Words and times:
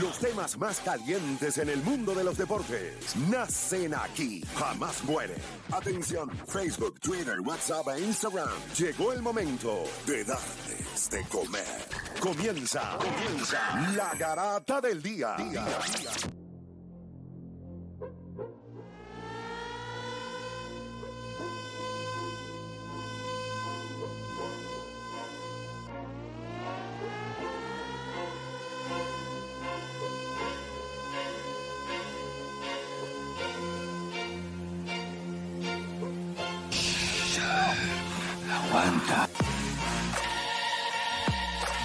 Los 0.00 0.18
temas 0.18 0.56
más 0.58 0.80
calientes 0.80 1.58
en 1.58 1.70
el 1.70 1.82
mundo 1.82 2.14
de 2.14 2.22
los 2.22 2.38
deportes 2.38 3.16
nacen 3.28 3.94
aquí, 3.94 4.44
jamás 4.54 5.02
mueren. 5.02 5.38
Atención, 5.72 6.30
Facebook, 6.46 7.00
Twitter, 7.00 7.40
WhatsApp 7.40 7.88
e 7.96 8.00
Instagram. 8.00 8.48
Llegó 8.76 9.12
el 9.12 9.22
momento 9.22 9.82
de 10.06 10.24
darles 10.24 11.10
de 11.10 11.22
comer. 11.24 11.64
Comienza, 12.20 12.96
comienza 12.98 13.92
la 13.96 14.14
garata 14.14 14.80
del 14.80 15.02
día. 15.02 15.36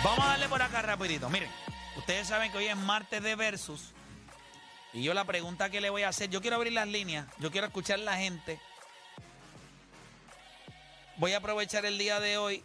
Vamos 0.03 0.25
a 0.25 0.27
darle 0.27 0.47
por 0.47 0.61
acá 0.61 0.81
rapidito. 0.81 1.29
Miren, 1.29 1.49
ustedes 1.97 2.27
saben 2.27 2.51
que 2.51 2.57
hoy 2.57 2.65
es 2.65 2.77
martes 2.77 3.21
de 3.21 3.35
versus. 3.35 3.93
Y 4.93 5.03
yo 5.03 5.13
la 5.13 5.25
pregunta 5.25 5.69
que 5.69 5.81
le 5.81 5.89
voy 5.89 6.03
a 6.03 6.09
hacer, 6.09 6.29
yo 6.29 6.41
quiero 6.41 6.57
abrir 6.57 6.73
las 6.73 6.87
líneas, 6.87 7.25
yo 7.39 7.51
quiero 7.51 7.67
escuchar 7.67 7.99
a 7.99 8.03
la 8.03 8.17
gente. 8.17 8.59
Voy 11.17 11.33
a 11.33 11.37
aprovechar 11.37 11.85
el 11.85 11.97
día 11.97 12.19
de 12.19 12.37
hoy. 12.37 12.63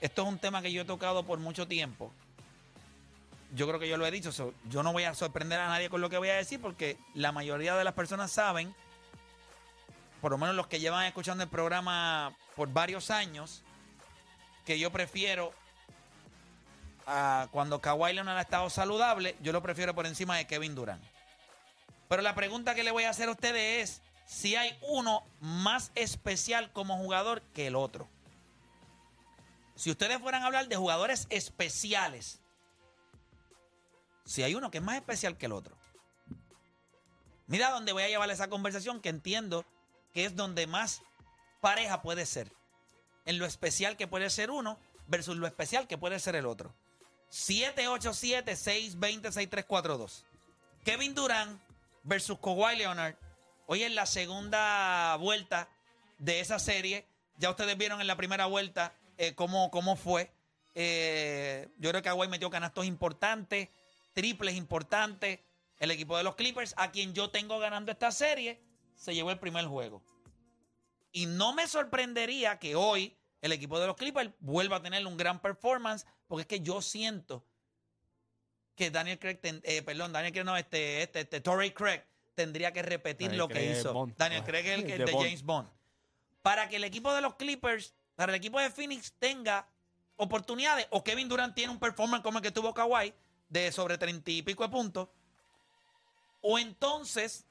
Esto 0.00 0.22
es 0.22 0.28
un 0.28 0.38
tema 0.38 0.62
que 0.62 0.72
yo 0.72 0.82
he 0.82 0.84
tocado 0.84 1.24
por 1.24 1.38
mucho 1.38 1.68
tiempo. 1.68 2.12
Yo 3.54 3.66
creo 3.68 3.78
que 3.78 3.88
yo 3.88 3.96
lo 3.96 4.06
he 4.06 4.10
dicho. 4.10 4.30
yo 4.68 4.82
no 4.82 4.92
voy 4.92 5.04
a 5.04 5.14
sorprender 5.14 5.60
a 5.60 5.68
nadie 5.68 5.88
con 5.88 6.00
lo 6.00 6.10
que 6.10 6.18
voy 6.18 6.28
a 6.28 6.34
decir 6.34 6.60
porque 6.60 6.98
la 7.14 7.30
mayoría 7.30 7.76
de 7.76 7.84
las 7.84 7.94
personas 7.94 8.32
saben, 8.32 8.74
por 10.24 10.30
lo 10.30 10.38
menos 10.38 10.56
los 10.56 10.68
que 10.68 10.80
llevan 10.80 11.04
escuchando 11.04 11.44
el 11.44 11.50
programa 11.50 12.34
por 12.56 12.72
varios 12.72 13.10
años, 13.10 13.62
que 14.64 14.78
yo 14.78 14.90
prefiero 14.90 15.52
a 17.06 17.48
cuando 17.52 17.82
Kawhi 17.82 18.14
Leonard 18.14 18.38
ha 18.38 18.40
estado 18.40 18.70
saludable, 18.70 19.36
yo 19.42 19.52
lo 19.52 19.62
prefiero 19.62 19.94
por 19.94 20.06
encima 20.06 20.38
de 20.38 20.46
Kevin 20.46 20.74
Durant. 20.74 21.04
Pero 22.08 22.22
la 22.22 22.34
pregunta 22.34 22.74
que 22.74 22.84
le 22.84 22.90
voy 22.90 23.04
a 23.04 23.10
hacer 23.10 23.28
a 23.28 23.32
ustedes 23.32 23.90
es 23.90 24.02
si 24.24 24.56
hay 24.56 24.74
uno 24.80 25.24
más 25.40 25.92
especial 25.94 26.72
como 26.72 26.96
jugador 26.96 27.42
que 27.52 27.66
el 27.66 27.76
otro. 27.76 28.08
Si 29.74 29.90
ustedes 29.90 30.18
fueran 30.20 30.42
a 30.42 30.46
hablar 30.46 30.68
de 30.68 30.76
jugadores 30.76 31.26
especiales, 31.28 32.40
si 34.24 34.42
hay 34.42 34.54
uno 34.54 34.70
que 34.70 34.78
es 34.78 34.84
más 34.84 34.96
especial 34.96 35.36
que 35.36 35.44
el 35.44 35.52
otro. 35.52 35.76
Mira 37.46 37.68
dónde 37.72 37.92
voy 37.92 38.04
a 38.04 38.08
llevar 38.08 38.30
esa 38.30 38.48
conversación 38.48 39.02
que 39.02 39.10
entiendo 39.10 39.66
que 40.14 40.24
es 40.24 40.34
donde 40.36 40.66
más 40.66 41.02
pareja 41.60 42.00
puede 42.00 42.24
ser. 42.24 42.50
En 43.26 43.38
lo 43.38 43.44
especial 43.46 43.96
que 43.96 44.06
puede 44.06 44.28
ser 44.30 44.50
uno 44.50 44.78
versus 45.06 45.36
lo 45.36 45.46
especial 45.46 45.86
que 45.86 45.98
puede 45.98 46.18
ser 46.20 46.36
el 46.36 46.46
otro. 46.46 46.74
787-620-6342. 47.30 50.22
Kevin 50.84 51.14
Durant 51.14 51.60
versus 52.04 52.38
Kawhi 52.38 52.76
Leonard. 52.76 53.16
Hoy 53.66 53.82
es 53.82 53.92
la 53.92 54.06
segunda 54.06 55.16
vuelta 55.16 55.68
de 56.18 56.40
esa 56.40 56.58
serie. 56.58 57.06
Ya 57.38 57.50
ustedes 57.50 57.76
vieron 57.76 58.00
en 58.00 58.06
la 58.06 58.16
primera 58.16 58.46
vuelta 58.46 58.94
eh, 59.18 59.34
cómo, 59.34 59.70
cómo 59.70 59.96
fue. 59.96 60.32
Eh, 60.76 61.68
yo 61.78 61.90
creo 61.90 62.02
que 62.02 62.08
Kawhi 62.10 62.28
metió 62.28 62.50
canastos 62.50 62.86
importantes, 62.86 63.68
triples 64.12 64.54
importantes. 64.54 65.40
El 65.80 65.90
equipo 65.90 66.16
de 66.16 66.22
los 66.22 66.36
Clippers, 66.36 66.72
a 66.76 66.92
quien 66.92 67.14
yo 67.14 67.30
tengo 67.30 67.58
ganando 67.58 67.90
esta 67.90 68.12
serie, 68.12 68.60
se 68.94 69.14
llevó 69.14 69.30
el 69.30 69.38
primer 69.38 69.66
juego. 69.66 70.02
Y 71.12 71.26
no 71.26 71.52
me 71.52 71.66
sorprendería 71.68 72.58
que 72.58 72.74
hoy 72.74 73.16
el 73.40 73.52
equipo 73.52 73.78
de 73.78 73.86
los 73.86 73.96
Clippers 73.96 74.30
vuelva 74.40 74.76
a 74.76 74.82
tener 74.82 75.06
un 75.06 75.16
gran 75.16 75.40
performance, 75.40 76.06
porque 76.26 76.42
es 76.42 76.46
que 76.48 76.60
yo 76.60 76.80
siento 76.82 77.44
que 78.74 78.90
Daniel 78.90 79.18
Craig, 79.18 79.36
ten- 79.40 79.60
eh, 79.64 79.82
perdón, 79.82 80.12
Daniel 80.12 80.32
Craig 80.32 80.44
no, 80.44 80.56
este, 80.56 81.02
este, 81.02 81.20
este, 81.20 81.40
Torrey 81.40 81.70
Craig 81.70 82.02
tendría 82.34 82.72
que 82.72 82.82
repetir 82.82 83.28
Daniel 83.28 83.38
lo 83.38 83.48
que 83.48 83.54
Craig 83.54 83.70
hizo 83.78 83.92
Bond. 83.92 84.16
Daniel 84.16 84.42
Craig, 84.42 84.66
el, 84.66 84.82
que- 84.86 84.98
de 84.98 85.04
de 85.04 85.12
Bond. 85.12 85.24
James 85.24 85.42
Bond. 85.44 85.68
Para 86.42 86.68
que 86.68 86.76
el 86.76 86.84
equipo 86.84 87.12
de 87.14 87.20
los 87.20 87.34
Clippers, 87.36 87.94
para 88.16 88.32
el 88.32 88.36
equipo 88.36 88.58
de 88.58 88.70
Phoenix 88.70 89.12
tenga 89.18 89.68
oportunidades, 90.16 90.86
o 90.90 91.04
Kevin 91.04 91.28
Durant 91.28 91.54
tiene 91.54 91.72
un 91.72 91.78
performance 91.78 92.22
como 92.22 92.38
el 92.38 92.42
que 92.42 92.50
tuvo 92.50 92.74
Kawhi, 92.74 93.14
de 93.48 93.70
sobre 93.70 93.98
treinta 93.98 94.30
y 94.30 94.42
pico 94.42 94.64
de 94.64 94.68
puntos, 94.70 95.08
o 96.40 96.58
entonces 96.58 97.46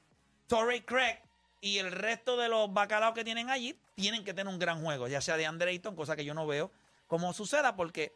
Torrey 0.47 0.81
Craig 0.81 1.19
y 1.63 1.77
el 1.77 1.93
resto 1.93 2.35
de 2.35 2.49
los 2.49 2.73
bacalaos 2.73 3.13
que 3.13 3.23
tienen 3.23 3.49
allí 3.49 3.79
tienen 3.95 4.25
que 4.25 4.33
tener 4.33 4.53
un 4.53 4.59
gran 4.59 4.83
juego, 4.83 5.07
ya 5.07 5.21
sea 5.21 5.37
de 5.37 5.45
Andre 5.45 5.71
Ayton, 5.71 5.95
cosa 5.95 6.17
que 6.17 6.25
yo 6.25 6.33
no 6.33 6.45
veo 6.45 6.69
cómo 7.07 7.31
suceda, 7.31 7.77
porque 7.77 8.13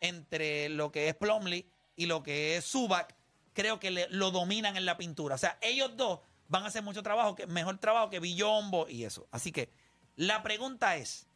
entre 0.00 0.68
lo 0.68 0.90
que 0.90 1.08
es 1.08 1.14
Plumlee 1.14 1.64
y 1.94 2.06
lo 2.06 2.24
que 2.24 2.56
es 2.56 2.64
Zubac, 2.64 3.14
creo 3.54 3.78
que 3.78 4.08
lo 4.10 4.32
dominan 4.32 4.76
en 4.76 4.84
la 4.84 4.96
pintura. 4.96 5.36
O 5.36 5.38
sea, 5.38 5.58
ellos 5.60 5.96
dos 5.96 6.18
van 6.48 6.64
a 6.64 6.66
hacer 6.66 6.82
mucho 6.82 7.04
trabajo, 7.04 7.36
que, 7.36 7.46
mejor 7.46 7.78
trabajo 7.78 8.10
que 8.10 8.18
Villombo 8.18 8.88
y 8.88 9.04
eso. 9.04 9.28
Así 9.30 9.52
que 9.52 9.70
la 10.16 10.42
pregunta 10.42 10.96
es, 10.96 11.28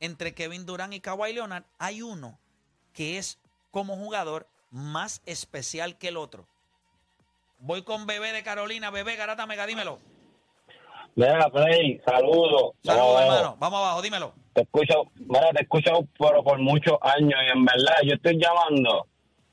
entre 0.00 0.34
Kevin 0.34 0.64
Durant 0.64 0.94
y 0.94 1.00
Kawhi 1.00 1.34
Leonard, 1.34 1.64
hay 1.78 2.00
uno 2.00 2.38
que 2.94 3.18
es 3.18 3.38
como 3.70 3.96
jugador 3.96 4.48
más 4.70 5.20
especial 5.26 5.98
que 5.98 6.08
el 6.08 6.16
otro. 6.16 6.48
Voy 7.66 7.80
con 7.82 8.06
Bebé 8.06 8.32
de 8.32 8.42
Carolina. 8.42 8.90
Bebé, 8.90 9.16
Garata 9.16 9.46
Mega, 9.46 9.64
dímelo. 9.66 9.98
Mira, 11.14 11.48
Play, 11.48 11.98
saludos. 12.04 12.72
Saludos, 12.84 13.14
No, 13.14 13.20
hermano. 13.20 13.56
Vamos 13.58 13.78
abajo, 13.80 14.02
dímelo. 14.02 14.34
Te 14.52 14.62
escucho, 14.62 15.04
mira, 15.14 15.48
te 15.52 15.60
he 15.60 15.62
escuchado 15.62 16.06
pero 16.18 16.44
por 16.44 16.58
muchos 16.58 16.98
años 17.00 17.40
y 17.46 17.50
en 17.56 17.64
verdad 17.64 17.94
yo 18.04 18.14
estoy 18.16 18.38
llamando 18.38 19.06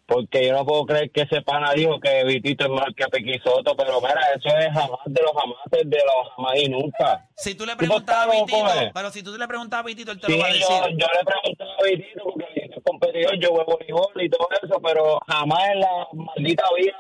porque 0.05 0.45
yo 0.45 0.51
no 0.53 0.65
puedo 0.65 0.85
creer 0.85 1.09
que 1.09 1.21
ese 1.21 1.41
pana 1.41 1.71
dijo 1.71 1.97
que 2.01 2.25
Vitito 2.25 2.65
es 2.65 2.69
más 2.71 2.87
que 2.97 3.05
Pequisoto, 3.07 3.73
pero 3.77 4.01
mira, 4.01 4.19
eso 4.35 4.49
es 4.57 4.65
jamás 4.73 4.99
de 5.05 5.21
los 5.21 5.31
jamates 5.31 5.89
de 5.89 5.97
los 5.97 6.33
jamás 6.35 6.53
y 6.57 6.67
nunca. 6.67 7.29
Si 7.37 7.55
tú 7.55 7.65
le 7.65 7.71
Tú 7.73 7.77
preguntas 7.77 8.15
a 8.17 8.29
Vitito, 8.29 8.91
pero 8.93 9.09
si 9.11 9.23
tú 9.23 9.37
le 9.37 9.47
preguntas 9.47 9.79
a 9.79 9.83
Vitito, 9.83 10.11
él 10.11 10.19
te 10.19 10.27
Sí, 10.27 10.33
lo 10.33 10.39
va 10.39 10.47
a 10.47 10.51
yo, 10.51 10.57
decir. 10.57 10.97
yo 10.97 11.07
le 11.07 11.23
preguntaba 11.31 11.71
a 11.79 11.83
Vitito 11.83 12.23
porque 12.25 12.45
es 12.55 12.83
competidor, 12.83 13.39
yo 13.39 13.49
juego 13.51 13.65
voleibol 13.77 14.21
y 14.21 14.29
todo 14.29 14.47
eso, 14.61 14.81
pero 14.81 15.19
jamás 15.27 15.69
en 15.69 15.79
la 15.79 16.07
maldita 16.13 16.63
vida, 16.77 16.93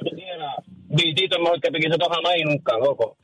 en 0.00 0.13
Vitito 0.94 1.36
es 1.36 1.42
mejor 1.42 1.60
que 1.60 1.70
Piquisoto 1.70 2.08
jamás 2.08 2.32
y 2.36 2.44
nunca, 2.44 2.76
loco. 2.78 3.16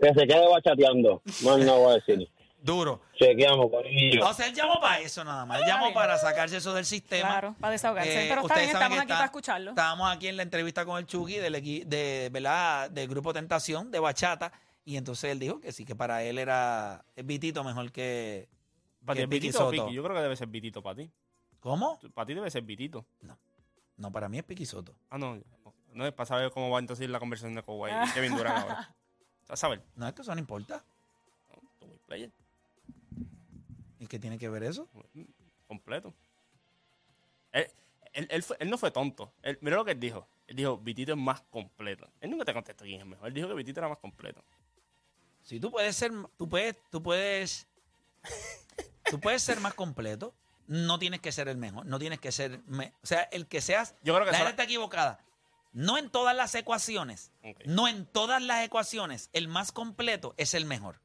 Que 0.00 0.08
se 0.08 0.26
quede 0.26 0.48
bachateando. 0.48 1.22
Más 1.44 1.58
no 1.58 1.78
voy 1.78 1.92
a 1.92 1.94
decir. 1.94 2.28
Duro. 2.64 3.02
Chequeamos, 3.18 3.70
Corillo. 3.70 4.26
O 4.26 4.32
sea, 4.32 4.46
él 4.46 4.54
llamó 4.54 4.80
para 4.80 4.98
eso 5.00 5.22
nada 5.22 5.44
más. 5.44 5.60
Él 5.60 5.66
llamó 5.66 5.92
para 5.92 6.16
sacarse 6.16 6.56
eso 6.56 6.72
del 6.72 6.86
sistema. 6.86 7.28
Claro, 7.28 7.54
para 7.60 7.72
desahogarse. 7.72 8.10
Pero 8.10 8.40
está 8.40 8.42
ustedes 8.42 8.60
bien, 8.68 8.76
estamos 8.76 8.98
aquí 8.98 9.02
está- 9.04 9.14
para 9.16 9.24
escucharlo. 9.26 9.70
Estábamos 9.72 10.10
aquí 10.10 10.28
en 10.28 10.36
la 10.38 10.42
entrevista 10.44 10.86
con 10.86 10.98
el 10.98 11.06
Chucky 11.06 11.36
del, 11.36 11.52
de, 11.52 12.30
¿verdad? 12.32 12.90
del 12.90 13.06
grupo 13.06 13.34
Tentación 13.34 13.90
de 13.90 13.98
Bachata. 13.98 14.50
Y 14.86 14.96
entonces 14.96 15.30
él 15.30 15.38
dijo 15.38 15.60
que 15.60 15.72
sí, 15.72 15.84
que 15.84 15.94
para 15.94 16.22
él 16.24 16.38
era 16.38 17.04
Vitito 17.16 17.62
mejor 17.64 17.92
que, 17.92 18.48
¿Para 19.04 19.16
que 19.16 19.20
ti 19.20 19.22
es 19.24 19.28
Piqui 19.28 19.46
Vitito 19.48 19.58
o 19.58 19.70
Soto. 19.70 19.84
Piqui? 19.84 19.94
Yo 19.96 20.02
creo 20.02 20.16
que 20.16 20.22
debe 20.22 20.36
ser 20.36 20.48
Vitito 20.48 20.82
para 20.82 20.96
ti. 20.96 21.10
¿Cómo? 21.60 21.98
Para 22.14 22.26
ti 22.26 22.34
debe 22.34 22.50
ser 22.50 22.62
Vitito. 22.62 23.04
No, 23.98 24.10
para 24.10 24.28
mí 24.30 24.38
es 24.38 24.44
Piqui 24.44 24.64
Soto. 24.64 24.94
Ah, 25.10 25.18
no. 25.18 25.38
No 25.94 26.06
es 26.06 26.12
para 26.12 26.26
saber 26.26 26.50
cómo 26.50 26.70
va 26.70 26.78
entonces 26.80 27.08
la 27.08 27.18
conversación 27.20 27.54
de 27.54 27.62
Kawhi 27.62 27.90
y 27.90 28.10
Kevin 28.12 28.36
Durant 28.36 28.58
ahora. 28.58 28.94
¿Vas 29.48 29.50
a 29.50 29.56
saber? 29.56 29.82
No, 29.96 30.06
es 30.08 30.14
que 30.14 30.22
eso 30.22 30.34
no 30.34 30.40
importa. 30.40 30.82
No, 31.50 31.62
tu 31.78 31.96
player. 32.06 32.30
¿Y 34.00 34.06
qué 34.06 34.18
tiene 34.18 34.38
que 34.38 34.48
ver 34.48 34.64
eso? 34.64 34.88
completo. 35.66 36.12
Él, 37.52 37.70
él, 38.12 38.26
él 38.30 38.42
fue- 38.42 38.56
él 38.60 38.70
no 38.70 38.76
fue 38.78 38.90
tonto. 38.90 39.32
Mira 39.60 39.76
lo 39.76 39.84
que 39.84 39.92
él 39.92 40.00
dijo. 40.00 40.26
Él 40.46 40.56
dijo, 40.56 40.76
Vitito 40.78 41.12
es 41.12 41.18
más 41.18 41.40
completo. 41.42 42.08
Él 42.20 42.30
nunca 42.30 42.44
te 42.44 42.52
contestó 42.52 42.84
quién 42.84 43.00
es 43.00 43.06
mejor. 43.06 43.28
Él 43.28 43.34
dijo 43.34 43.48
que 43.48 43.54
Vitito 43.54 43.80
era 43.80 43.88
más 43.88 43.98
completo. 43.98 44.42
Si 45.42 45.58
tú 45.60 45.70
puedes 45.70 45.94
ser, 45.96 46.12
tú 46.36 46.48
puedes, 46.48 46.76
tú 46.90 47.02
puedes, 47.02 47.66
tú 49.10 49.20
puedes 49.20 49.42
ser 49.42 49.60
más 49.60 49.74
completo. 49.74 50.34
No 50.66 50.98
tienes 50.98 51.20
que 51.20 51.32
ser 51.32 51.48
el 51.48 51.56
mejor. 51.58 51.84
No 51.86 51.98
tienes 51.98 52.18
que 52.20 52.32
ser, 52.32 52.60
me- 52.66 52.92
o 53.02 53.06
sea, 53.06 53.22
el 53.32 53.46
que 53.46 53.60
seas. 53.60 53.94
Yo 54.02 54.14
creo 54.14 54.24
que 54.26 54.32
la 54.32 54.38
gente 54.38 54.50
está 54.52 54.64
equivocada. 54.64 55.20
No 55.74 55.98
en 55.98 56.08
todas 56.08 56.36
las 56.36 56.54
ecuaciones, 56.54 57.32
no 57.66 57.88
en 57.88 58.06
todas 58.06 58.40
las 58.40 58.64
ecuaciones, 58.64 59.28
el 59.32 59.48
más 59.48 59.72
completo 59.72 60.32
es 60.36 60.54
el 60.54 60.66
mejor. 60.66 61.00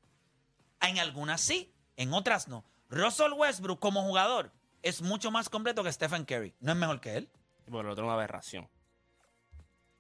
En 0.80 1.00
algunas 1.00 1.42
sí, 1.42 1.74
en 1.98 2.14
otras 2.14 2.48
no. 2.48 2.64
Russell 2.88 3.34
Westbrook 3.34 3.80
como 3.80 4.04
jugador 4.04 4.52
es 4.84 5.02
mucho 5.02 5.32
más 5.32 5.50
completo 5.50 5.84
que 5.84 5.92
Stephen 5.92 6.24
Curry. 6.24 6.54
No 6.60 6.72
es 6.72 6.78
mejor 6.78 7.02
que 7.02 7.18
él. 7.18 7.30
Porque 7.66 7.80
el 7.82 7.90
otro 7.92 8.06
una 8.06 8.14
aberración. 8.14 8.70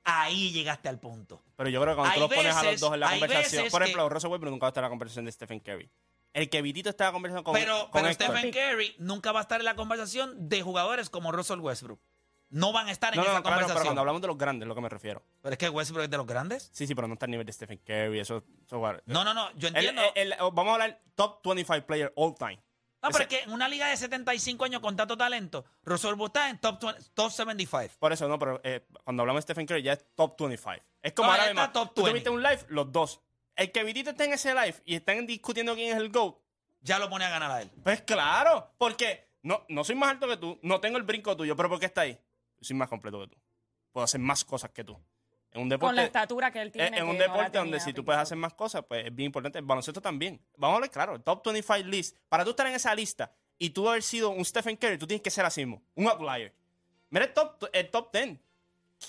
Ahí 0.03 0.51
llegaste 0.51 0.87
al 0.87 0.99
punto. 0.99 1.41
Pero 1.55 1.69
yo 1.69 1.81
creo 1.81 1.93
que 1.95 1.97
cuando 1.97 2.13
tú 2.15 2.19
los 2.21 2.33
pones 2.33 2.55
a 2.55 2.63
los 2.63 2.79
dos 2.79 2.93
en 2.93 2.99
la 2.99 3.09
conversación. 3.09 3.69
Por 3.69 3.79
que- 3.79 3.85
ejemplo, 3.85 4.09
Russell 4.09 4.29
Westbrook 4.29 4.51
nunca 4.51 4.65
va 4.65 4.67
a 4.67 4.69
estar 4.69 4.83
en 4.83 4.85
la 4.85 4.89
conversación 4.89 5.25
de 5.25 5.31
Stephen 5.31 5.59
Curry. 5.59 5.89
El 6.33 6.49
que 6.49 6.61
Vitito 6.61 6.89
está 6.89 7.05
en 7.05 7.07
la 7.07 7.13
conversación 7.13 7.43
con, 7.43 7.53
Pero, 7.55 7.89
con 7.89 8.03
pero. 8.03 8.13
Stephen 8.13 8.51
Curry 8.51 8.95
nunca 8.99 9.31
va 9.31 9.39
a 9.39 9.41
estar 9.41 9.59
en 9.59 9.65
la 9.65 9.75
conversación 9.75 10.47
de 10.47 10.61
jugadores 10.61 11.09
como 11.09 11.31
Russell 11.31 11.59
Westbrook. 11.59 11.99
No 12.51 12.71
van 12.73 12.87
a 12.87 12.91
estar 12.91 13.13
en 13.13 13.17
No, 13.17 13.23
esa 13.23 13.33
no, 13.33 13.41
claro, 13.43 13.57
pero 13.57 13.67
conversación. 13.67 13.85
cuando 13.87 14.01
hablamos 14.01 14.21
de 14.21 14.27
los 14.27 14.37
grandes, 14.37 14.65
es 14.65 14.67
lo 14.67 14.75
que 14.75 14.81
me 14.81 14.89
refiero. 14.89 15.21
Pero 15.41 15.53
es 15.53 15.57
que 15.59 15.69
Westbrook 15.69 16.03
es 16.05 16.09
de 16.09 16.17
los 16.17 16.25
grandes. 16.25 16.69
Sí, 16.73 16.87
sí, 16.87 16.95
pero 16.95 17.07
no 17.07 17.13
está 17.13 17.25
al 17.25 17.31
nivel 17.31 17.45
de 17.45 17.53
Stephen 17.53 17.77
Curry. 17.85 18.19
Eso, 18.19 18.43
eso 18.65 18.81
No, 19.05 19.23
no, 19.23 19.33
no. 19.33 19.51
Yo 19.55 19.67
entiendo. 19.67 20.01
él- 20.15 20.33
vamos 20.39 20.67
a 20.69 20.73
hablar 20.73 20.99
top 21.15 21.41
25 21.45 21.85
player 21.85 22.11
all 22.15 22.33
time. 22.35 22.59
no, 23.01 23.09
pero 23.11 23.23
es 23.23 23.27
que 23.29 23.39
en 23.43 23.51
una 23.53 23.69
liga 23.69 23.87
de 23.87 23.95
75 23.95 24.65
años 24.65 24.81
con 24.81 24.95
tanto 24.95 25.15
talento, 25.15 25.63
Russell 25.83 26.15
está 26.25 26.49
en 26.49 26.57
top, 26.59 26.81
20 26.83 27.01
top 27.13 27.31
75. 27.31 27.93
Por 27.99 28.11
eso, 28.13 28.27
no, 28.27 28.37
pero 28.39 28.59
eh, 28.63 28.85
cuando 29.03 29.21
hablamos 29.23 29.39
de 29.45 29.53
Stephen 29.53 29.65
Curry 29.67 29.83
ya 29.83 29.93
es 29.93 30.05
top 30.15 30.35
25. 30.39 30.83
Es 31.01 31.13
como 31.13 31.27
No, 31.27 31.31
ahora 31.33 31.49
está 31.49 31.67
mismo. 31.67 31.71
top 31.73 31.93
Tú 31.93 32.03
20. 32.03 32.11
tuviste 32.11 32.29
un 32.29 32.41
live, 32.43 32.65
los 32.69 32.91
dos. 32.91 33.21
El 33.55 33.71
que 33.71 33.83
Vitito 33.83 34.09
esté 34.09 34.25
en 34.25 34.33
ese 34.33 34.53
live 34.55 34.75
y 34.85 34.95
están 34.95 35.25
discutiendo 35.27 35.75
quién 35.75 35.91
es 35.95 35.97
el 36.01 36.09
GOAT, 36.09 36.35
Ya 36.81 36.97
lo 36.97 37.09
pone 37.09 37.25
a 37.25 37.29
ganar 37.29 37.51
a 37.51 37.61
él. 37.61 37.69
pues 37.83 38.01
claro, 38.01 38.73
porque 38.77 39.29
no, 39.43 39.63
no 39.69 39.83
soy 39.83 39.95
más 39.95 40.09
alto 40.11 40.27
que 40.27 40.37
tú, 40.37 40.57
no 40.63 40.79
tengo 40.81 40.97
el 40.97 41.03
brinco 41.03 41.35
tuyo, 41.37 41.55
pero 41.55 41.69
¿por 41.69 41.79
qué 41.79 41.85
está 41.85 42.01
ahí? 42.01 42.19
Soy 42.61 42.75
más 42.75 42.89
completo 42.89 43.19
que 43.21 43.27
tú. 43.27 43.37
Puedo 43.91 44.03
hacer 44.05 44.19
más 44.19 44.43
cosas 44.45 44.71
que 44.71 44.83
tú. 44.83 44.97
En 45.51 45.61
un 45.63 45.69
deporte, 45.69 45.89
Con 45.89 45.95
la 45.95 46.03
estatura 46.03 46.51
que 46.51 46.59
él 46.61 46.67
en- 46.67 46.71
tiene. 46.73 46.97
en 46.99 47.07
un 47.07 47.17
no 47.17 47.23
deporte 47.23 47.57
donde 47.57 47.79
si 47.79 47.91
tú 47.91 48.05
puedes 48.05 48.21
hacer 48.21 48.37
más 48.37 48.53
cosas, 48.53 48.83
pues 48.87 49.07
es 49.07 49.15
bien 49.15 49.27
importante. 49.27 49.57
El 49.57 49.65
baloncesto 49.65 49.99
también. 50.01 50.39
Vamos 50.57 50.73
a 50.73 50.75
hablar 50.75 50.91
claro, 50.91 51.15
el 51.15 51.23
top 51.23 51.43
25 51.45 51.87
list. 51.87 52.15
Para 52.29 52.43
tú 52.43 52.51
estar 52.51 52.67
en 52.67 52.75
esa 52.75 52.93
lista 52.93 53.31
y 53.57 53.71
tú 53.71 53.89
haber 53.89 54.03
sido 54.03 54.29
un 54.29 54.45
Stephen 54.45 54.75
Curry, 54.77 54.97
tú 54.99 55.07
tienes 55.07 55.23
que 55.23 55.31
ser 55.31 55.45
así 55.45 55.65
mismo, 55.65 55.81
un 55.95 56.07
outlier. 56.07 56.53
Mira 57.09 57.25
el 57.25 57.33
top, 57.33 57.63
el 57.73 57.89
top 57.89 58.11
10. 58.13 58.37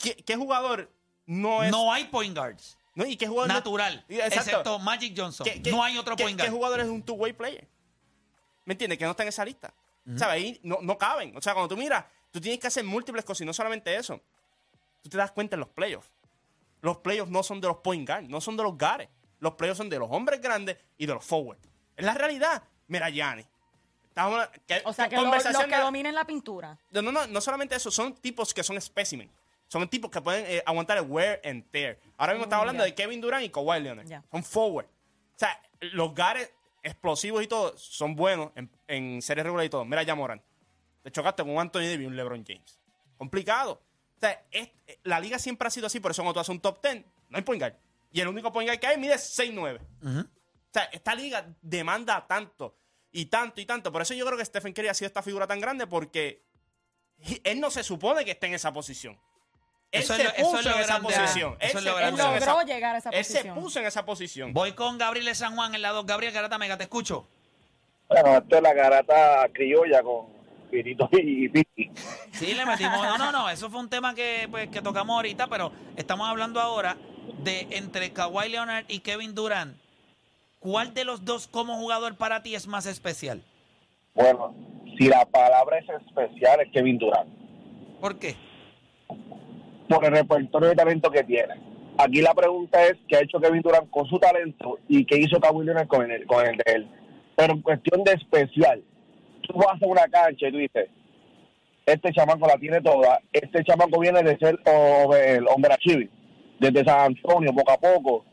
¿Qué, 0.02 0.14
qué 0.17 0.37
jugador 0.37 0.91
no 1.26 1.62
es... 1.62 1.70
No 1.70 1.93
hay 1.93 2.05
point 2.05 2.35
guards. 2.35 2.79
no, 2.94 3.05
¿Y 3.05 3.17
qué 3.19 3.26
jugador 3.26 3.49
no- 3.49 3.55
Natural. 3.55 4.05
Exacto. 4.08 4.37
Excepto 4.41 4.79
Magic 4.79 5.14
Johnson. 5.14 5.44
¿Qué- 5.44 5.61
qué- 5.61 5.70
no 5.70 5.85
hay 5.85 5.99
otro 5.99 6.17
qué- 6.17 6.23
point 6.25 6.38
¿Qué 6.41 6.47
guard. 6.47 6.55
jugador 6.56 6.81
es 6.81 6.87
un 6.88 7.02
two-way 7.02 7.35
player? 7.35 7.69
¿Me 8.64 8.73
entiendes? 8.75 8.99
Que 8.99 9.05
no 9.05 9.11
está 9.11 9.25
en 9.25 9.29
esa 9.29 9.44
lista. 9.44 9.75
¿Sabes? 10.17 10.35
Ahí 10.35 10.61
no, 10.62 10.79
no 10.81 10.97
caben. 10.97 11.37
O 11.37 11.43
sea, 11.43 11.52
cuando 11.52 11.69
tú 11.69 11.76
miras, 11.76 12.05
tú 12.31 12.41
tienes 12.41 12.61
que 12.61 12.67
hacer 12.67 12.85
múltiples 12.85 13.25
cosas 13.25 13.43
y 13.43 13.44
no 13.44 13.53
solamente 13.53 13.94
eso. 13.97 14.21
Tú 15.03 15.09
te 15.09 15.17
das 15.17 15.32
cuenta 15.32 15.56
en 15.56 15.61
los 15.61 15.69
playoffs. 15.69 16.11
Los 16.82 16.99
playoffs 16.99 17.31
no 17.31 17.43
son 17.43 17.61
de 17.61 17.69
los 17.69 17.79
point 17.79 18.09
guards, 18.09 18.29
no 18.29 18.41
son 18.41 18.56
de 18.56 18.62
los 18.62 18.77
guards. 18.79 19.09
Los 19.41 19.55
playoffs 19.55 19.79
son 19.79 19.88
de 19.88 19.99
los 19.99 20.09
hombres 20.11 20.41
grandes 20.41 20.77
y 20.99 21.06
de 21.06 21.15
los 21.15 21.25
forwards. 21.25 21.61
Es 21.97 22.05
la 22.05 22.15
realidad. 22.15 22.62
Mira, 22.88 23.09
Gianni. 23.11 23.44
Estamos, 24.09 24.47
que, 24.67 24.82
O 24.85 24.93
sea, 24.93 25.09
que 25.09 25.17
lo- 25.17 25.23
los 25.23 25.31
conversación 25.31 25.71
que 25.71 25.77
dominen 25.79 26.15
la 26.15 26.25
pintura. 26.25 26.77
no, 26.91 27.00
no, 27.03 27.12
no, 27.12 27.27
no 27.27 27.41
solamente 27.41 27.75
eso, 27.77 27.91
son 27.91 28.15
tipos 28.15 28.53
que 28.53 28.62
son 28.62 28.81
specimen. 28.81 29.31
Son 29.69 29.88
tipos 29.88 30.11
que 30.11 30.21
pueden 30.21 30.44
eh, 30.49 30.62
aguantar 30.67 30.99
el 30.99 31.05
wear 31.05 31.41
and 31.44 31.65
tear. 31.71 31.97
Ahora 32.19 32.33
mismo 32.33 32.44
Mm, 32.44 32.49
estamos 32.49 32.61
hablando 32.62 32.83
ya. 32.83 32.87
de 32.87 32.94
Kevin 32.97 33.21
Durant 33.21 33.44
y 33.44 33.50
Kawhi 33.50 33.81
Leonard. 33.81 34.09
Son 34.31 34.43
forward. 34.43 34.87
O 34.87 35.38
sea, 35.38 35.62
los 35.81 36.12
gares 36.15 36.53
explosivos 36.83 37.43
y 37.43 37.47
todo 37.47 37.79
son 37.79 38.17
buenos 38.17 38.50
en, 38.56 38.69
en 38.88 39.23
series 39.23 39.44
regulares 39.44 39.69
y 39.69 39.71
todo. 39.71 39.85
Mira 39.85 40.03
ya 40.03 40.15
Moran. 40.17 40.43
Te 41.02 41.11
chocaste 41.11 41.43
con 41.43 41.52
un 41.52 41.61
Anthony 41.61 41.81
Davis 41.81 42.00
y 42.00 42.06
un 42.06 42.17
LeBron 42.17 42.44
James. 42.47 42.79
Complicado. 43.17 43.73
O 44.17 44.20
sea, 44.20 44.43
es- 44.50 44.69
eh, 44.87 44.99
la 45.05 45.19
liga 45.20 45.38
siempre 45.38 45.67
ha 45.69 45.70
sido 45.70 45.87
así, 45.87 45.99
por 46.00 46.11
eso 46.11 46.23
cuando 46.23 46.35
tú 46.35 46.41
haces 46.41 46.50
un 46.50 46.61
top 46.61 46.82
10, 46.82 47.05
no 47.29 47.37
hay 47.38 47.43
point 47.43 47.61
guard. 47.61 47.75
Y 48.12 48.20
el 48.20 48.29
único 48.29 48.52
point 48.52 48.69
guard 48.69 48.81
que 48.81 48.87
hay 48.87 48.99
mide 48.99 49.17
6'9". 49.19 49.81
Ujú. 50.02 50.20
O 50.20 50.73
sea, 50.73 50.85
esta 50.93 51.14
liga 51.14 51.47
demanda 51.62 52.26
tanto 52.26 52.76
y 53.12 53.26
tanto 53.26 53.61
y 53.61 53.67
tanto. 53.67 53.91
Por 53.91 54.02
eso 54.02 54.14
yo 54.14 54.25
creo 54.26 54.37
que 54.38 54.44
Stephen 54.44 54.73
Curry 54.73 54.88
ha 54.88 54.94
sido 54.94 55.06
esta 55.08 55.23
figura 55.23 55.47
tan 55.47 55.58
grande 55.61 55.87
porque 55.87 56.43
él 57.44 57.61
no 57.61 57.70
se 57.70 57.82
supone 57.82 58.25
que 58.25 58.32
esté 58.32 58.47
en 58.47 58.55
esa 58.55 58.73
posición. 58.73 59.19
Él 59.93 60.02
Eso 60.02 60.12
es 60.14 60.19
se 60.19 60.25
lo- 60.25 60.31
eso 60.31 60.43
puso 60.44 60.58
es 60.61 60.64
lo 60.67 60.73
en 60.75 60.81
esa 60.81 61.00
posición. 61.00 61.56
Eso 61.58 61.79
Él 61.79 61.79
es 61.79 61.85
lo 61.85 61.93
se 61.94 61.99
grande. 61.99 62.11
puso 62.23 62.29
en 62.31 62.37
Él 62.43 62.47
logró 62.47 62.62
llegar 62.67 62.94
a 62.94 62.99
esa 62.99 63.11
Él 63.11 63.25
se 63.25 63.32
posición. 63.35 63.55
puso 63.61 63.81
en 63.81 63.87
esa 63.87 64.05
posición. 64.05 64.52
Voy 64.52 64.73
con 64.75 64.99
Gabriel 64.99 65.26
de 65.26 65.35
San 65.35 65.56
Juan 65.56 65.75
en 65.75 65.82
la 65.82 65.91
2. 65.91 66.06
Gabriel 66.06 66.32
Garata 66.32 66.58
Mega, 66.58 66.76
te 66.76 66.85
escucho. 66.85 67.26
Bueno, 68.08 68.37
esto 68.38 68.56
es 68.56 68.62
la 68.62 68.73
garata 68.75 69.49
criolla 69.52 70.02
con 70.02 70.29
Pirito 70.70 71.08
y. 71.12 71.50
Sí, 72.32 72.55
le 72.55 72.64
metimos. 72.64 73.02
No, 73.02 73.19
no, 73.19 73.32
no. 73.32 73.49
Eso 73.50 73.70
fue 73.70 73.81
un 73.81 73.88
tema 73.88 74.14
que, 74.14 74.46
pues, 74.50 74.69
que 74.69 74.81
tocamos 74.81 75.17
ahorita, 75.17 75.49
pero 75.49 75.72
estamos 75.96 76.28
hablando 76.28 76.61
ahora 76.61 76.96
de 77.43 77.67
entre 77.70 78.12
Kawhi 78.12 78.49
Leonard 78.49 78.85
y 78.88 79.00
Kevin 79.00 79.35
Durant. 79.35 79.76
¿Cuál 80.59 80.92
de 80.95 81.04
los 81.04 81.25
dos 81.25 81.47
como 81.47 81.76
jugador 81.76 82.16
para 82.16 82.42
ti 82.42 82.54
es 82.54 82.66
más 82.66 82.87
especial? 82.87 83.42
Bueno, 84.14 84.54
si 84.99 85.09
la 85.09 85.25
palabra 85.25 85.78
es 85.78 85.88
especial, 85.88 86.61
es 86.61 86.71
Kevin 86.73 86.99
Durant. 86.99 87.30
¿Por 88.00 88.18
qué? 88.18 88.37
Por 89.88 90.04
el 90.04 90.12
repertorio 90.12 90.68
de 90.68 90.76
talento 90.76 91.11
que 91.11 91.25
tiene. 91.25 91.54
Aquí 91.99 92.21
la 92.21 92.35
pregunta 92.35 92.87
es 92.87 92.97
qué 93.09 93.16
ha 93.16 93.23
hecho 93.23 93.40
Kevin 93.40 93.62
Durant 93.62 93.90
con 93.90 94.06
su 94.06 94.18
talento 94.18 94.78
y 94.88 95.04
qué 95.04 95.18
hizo 95.18 95.40
Kawhi 95.40 95.64
Leonard 95.64 95.88
con 95.88 96.11
el, 96.11 96.26
con 96.26 96.47
el 96.47 96.56
de 96.56 96.73
él. 96.73 96.88
Pero 97.37 97.54
en 97.54 97.62
cuestión 97.62 98.04
de 98.04 98.12
especial, 98.12 98.83
tú 99.50 99.59
vas 99.59 99.80
a 99.83 99.87
una 99.87 100.07
cancha 100.09 100.49
y 100.49 100.52
tú 100.52 100.59
dices, 100.59 100.88
este 101.87 102.12
chamaco 102.12 102.47
la 102.47 102.57
tiene 102.59 102.80
toda, 102.80 103.21
este 103.33 103.64
chamaco 103.64 104.00
viene 104.00 104.23
de 104.23 104.38
ser 104.38 104.59
el 105.37 105.47
hombre 105.49 105.73
achieve, 105.73 106.09
desde 106.59 106.85
San 106.85 107.00
Antonio, 107.00 107.52
poco 107.52 107.73
a 107.73 107.78
poco, 107.78 108.25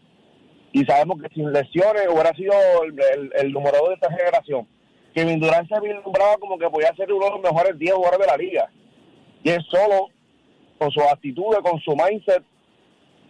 y 0.74 0.83
sabemos 0.86 1.21
que 1.21 1.33
sin 1.33 1.51
lesiones 1.51 2.07
hubiera 2.12 2.33
sido 2.36 2.53
el, 2.83 2.93
el, 3.15 3.31
el 3.36 3.51
número 3.51 3.88
de 3.88 3.93
esta 3.95 4.12
generación. 4.12 4.67
Kevin 5.15 5.39
Durant 5.39 5.67
se 5.67 5.79
vislumbraba 5.79 6.38
como 6.38 6.59
que 6.59 6.69
podía 6.69 6.93
ser 6.95 7.12
uno 7.12 7.25
de 7.25 7.31
los 7.31 7.41
mejores 7.41 7.79
10 7.79 7.93
jugadores 7.93 8.19
de 8.27 8.31
la 8.31 8.38
liga. 8.38 8.69
Y 9.43 9.50
es 9.50 9.65
solo 9.71 10.09
con 10.77 10.91
su 10.91 11.01
actitud, 11.01 11.55
con 11.63 11.79
su 11.79 11.95
mindset, 11.95 12.43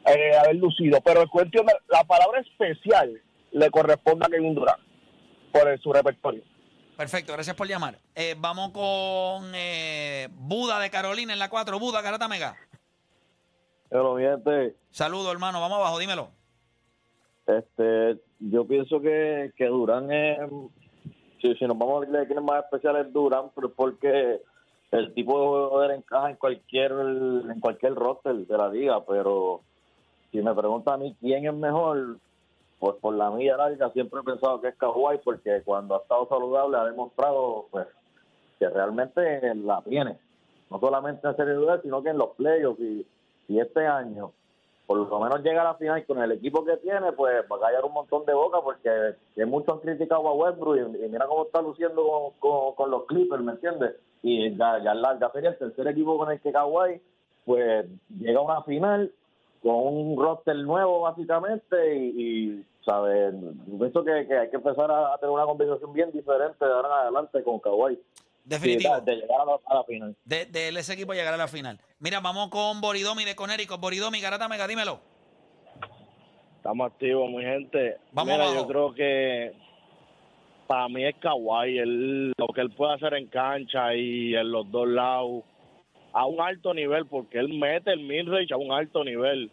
eh, 0.05 0.31
haber 0.37 0.55
lucido. 0.55 0.99
Pero 0.99 1.21
en 1.21 1.27
cuestión 1.29 1.65
la 1.87 2.03
palabra 2.03 2.41
especial 2.41 3.21
le 3.51 3.69
corresponde 3.69 4.25
a 4.25 4.29
Kevin 4.29 4.55
por 5.53 5.67
el- 5.69 5.79
su 5.79 5.93
repertorio. 5.93 6.43
Perfecto, 6.97 7.33
gracias 7.33 7.55
por 7.55 7.67
llamar. 7.67 7.99
Eh, 8.15 8.35
vamos 8.39 8.71
con 8.71 9.51
eh, 9.53 10.29
Buda 10.31 10.79
de 10.79 10.89
Carolina 10.89 11.31
en 11.31 11.37
la 11.37 11.47
4. 11.47 11.79
Buda, 11.79 12.01
Garata 12.01 12.27
Mega. 12.27 12.55
Saludos, 14.89 15.31
hermano. 15.31 15.61
Vamos 15.61 15.77
abajo, 15.77 15.99
dímelo. 15.99 16.29
este, 17.45 18.19
yo 18.39 18.65
pienso 18.65 18.99
que, 18.99 19.53
que 19.55 19.67
Durán 19.67 20.11
es, 20.11 20.39
si, 21.39 21.53
si 21.53 21.65
nos 21.65 21.77
vamos 21.77 22.03
a 22.03 22.09
de 22.09 22.25
quién 22.25 22.39
es 22.39 22.43
más 22.43 22.63
especial 22.63 22.95
es 22.97 23.13
Durán, 23.13 23.51
pero 23.53 23.71
porque 23.71 24.41
el 24.89 25.13
tipo 25.13 25.39
de 25.39 25.45
jugador 25.45 25.91
encaja 25.91 26.31
en 26.31 26.35
cualquier 26.37 26.91
en 26.91 27.59
cualquier 27.59 27.93
roster 27.93 28.33
de 28.35 28.57
la 28.57 28.69
liga, 28.69 29.05
pero 29.05 29.61
si 30.31 30.41
me 30.41 30.55
preguntan 30.55 30.95
a 30.95 30.97
mí 30.97 31.15
quién 31.19 31.45
es 31.45 31.53
mejor, 31.53 32.17
pues 32.79 32.95
por 33.01 33.15
la 33.15 33.31
milla 33.31 33.57
larga 33.57 33.89
siempre 33.91 34.19
he 34.19 34.23
pensado 34.23 34.61
que 34.61 34.69
es 34.69 34.75
Kawhi, 34.75 35.17
porque 35.23 35.61
cuando 35.65 35.95
ha 35.95 35.99
estado 35.99 36.27
saludable 36.27 36.77
ha 36.77 36.85
demostrado 36.85 37.65
pues 37.71 37.87
que 38.59 38.69
realmente 38.69 39.53
la 39.55 39.81
tiene, 39.81 40.17
no 40.69 40.79
solamente 40.79 41.27
en 41.27 41.35
serie 41.35 41.55
sino 41.83 42.01
que 42.03 42.09
en 42.09 42.17
los 42.17 42.29
playoffs 42.35 42.79
y, 42.79 43.05
y 43.47 43.59
este 43.59 43.85
año 43.85 44.31
por 44.85 44.97
lo 44.99 45.19
menos 45.19 45.43
llega 45.43 45.61
a 45.61 45.65
la 45.65 45.73
final 45.75 46.05
con 46.05 46.21
el 46.23 46.31
equipo 46.31 46.63
que 46.63 46.77
tiene, 46.77 47.11
pues 47.11 47.43
va 47.51 47.57
a 47.57 47.59
callar 47.59 47.83
un 47.83 47.91
montón 47.91 48.25
de 48.25 48.33
boca 48.33 48.59
porque 48.63 49.15
que 49.35 49.45
muchos 49.45 49.75
han 49.75 49.81
criticado 49.81 50.25
a 50.29 50.33
Westbrook 50.33 50.77
y, 50.77 51.03
y 51.05 51.09
mira 51.09 51.27
cómo 51.27 51.43
está 51.45 51.61
luciendo 51.61 52.07
con, 52.07 52.31
con- 52.39 52.73
con 52.75 52.91
los 52.91 53.03
Clippers, 53.05 53.43
¿me 53.43 53.51
entiendes? 53.51 53.97
Y 54.23 54.55
ya, 54.55 54.81
ya, 54.81 54.93
la, 54.93 55.19
ya 55.19 55.29
sería 55.31 55.49
el 55.49 55.57
tercer 55.57 55.87
equipo 55.89 56.17
con 56.17 56.31
el 56.31 56.39
que 56.39 56.53
Kawhi 56.53 57.01
pues 57.43 57.85
llega 58.17 58.39
a 58.39 58.43
una 58.43 58.63
final 58.63 59.11
con 59.61 59.75
un 59.75 60.21
roster 60.21 60.55
nuevo 60.55 61.01
básicamente 61.01 61.95
y, 61.95 62.05
y 62.21 62.65
¿sabes? 62.85 63.33
Pienso 63.79 64.03
que, 64.03 64.25
que 64.27 64.37
hay 64.37 64.49
que 64.49 64.55
empezar 64.57 64.89
a, 64.89 65.13
a 65.13 65.17
tener 65.17 65.31
una 65.33 65.45
conversación 65.45 65.93
bien 65.93 66.11
diferente 66.11 66.63
de 66.65 66.71
ahora 66.71 66.87
en 66.87 66.93
adelante 67.01 67.43
con 67.43 67.59
Kawhi. 67.59 67.99
Definitivo. 68.45 68.95
De, 69.01 69.11
de 69.11 69.17
llegar 69.21 69.41
a 69.41 69.45
la, 69.45 69.57
a 69.65 69.75
la 69.75 69.83
final. 69.83 70.15
De, 70.23 70.45
de 70.45 70.69
ese 70.69 70.93
equipo 70.93 71.13
llegar 71.13 71.33
a 71.33 71.37
la 71.37 71.47
final. 71.47 71.79
Mira, 71.99 72.21
vamos 72.21 72.49
con 72.49 72.79
Boridomi 72.79 73.25
de 73.25 73.35
Conérico. 73.35 73.77
Boridomi, 73.77 74.21
Garata 74.21 74.47
Mega, 74.47 74.67
dímelo. 74.67 74.99
Estamos 76.57 76.91
activos, 76.91 77.29
mi 77.29 77.43
gente. 77.43 77.97
Vamos 78.11 78.33
Mira, 78.33 78.45
abajo. 78.45 78.61
yo 78.61 78.67
creo 78.67 78.93
que 78.93 79.53
para 80.65 80.87
mí 80.89 81.05
es 81.05 81.15
Kawhi, 81.15 81.77
él, 81.77 82.33
lo 82.37 82.47
que 82.47 82.61
él 82.61 82.71
puede 82.71 82.93
hacer 82.93 83.13
en 83.13 83.27
cancha 83.27 83.93
y 83.95 84.35
en 84.35 84.51
los 84.51 84.69
dos 84.69 84.87
lados, 84.87 85.43
a 86.17 86.25
un 86.25 86.41
alto 86.41 86.73
nivel, 86.73 87.05
porque 87.05 87.37
él 87.37 87.49
mete 87.49 87.91
el 87.91 87.99
midrange 87.99 88.51
a 88.51 88.57
un 88.57 88.71
alto 88.71 89.03
nivel. 89.03 89.51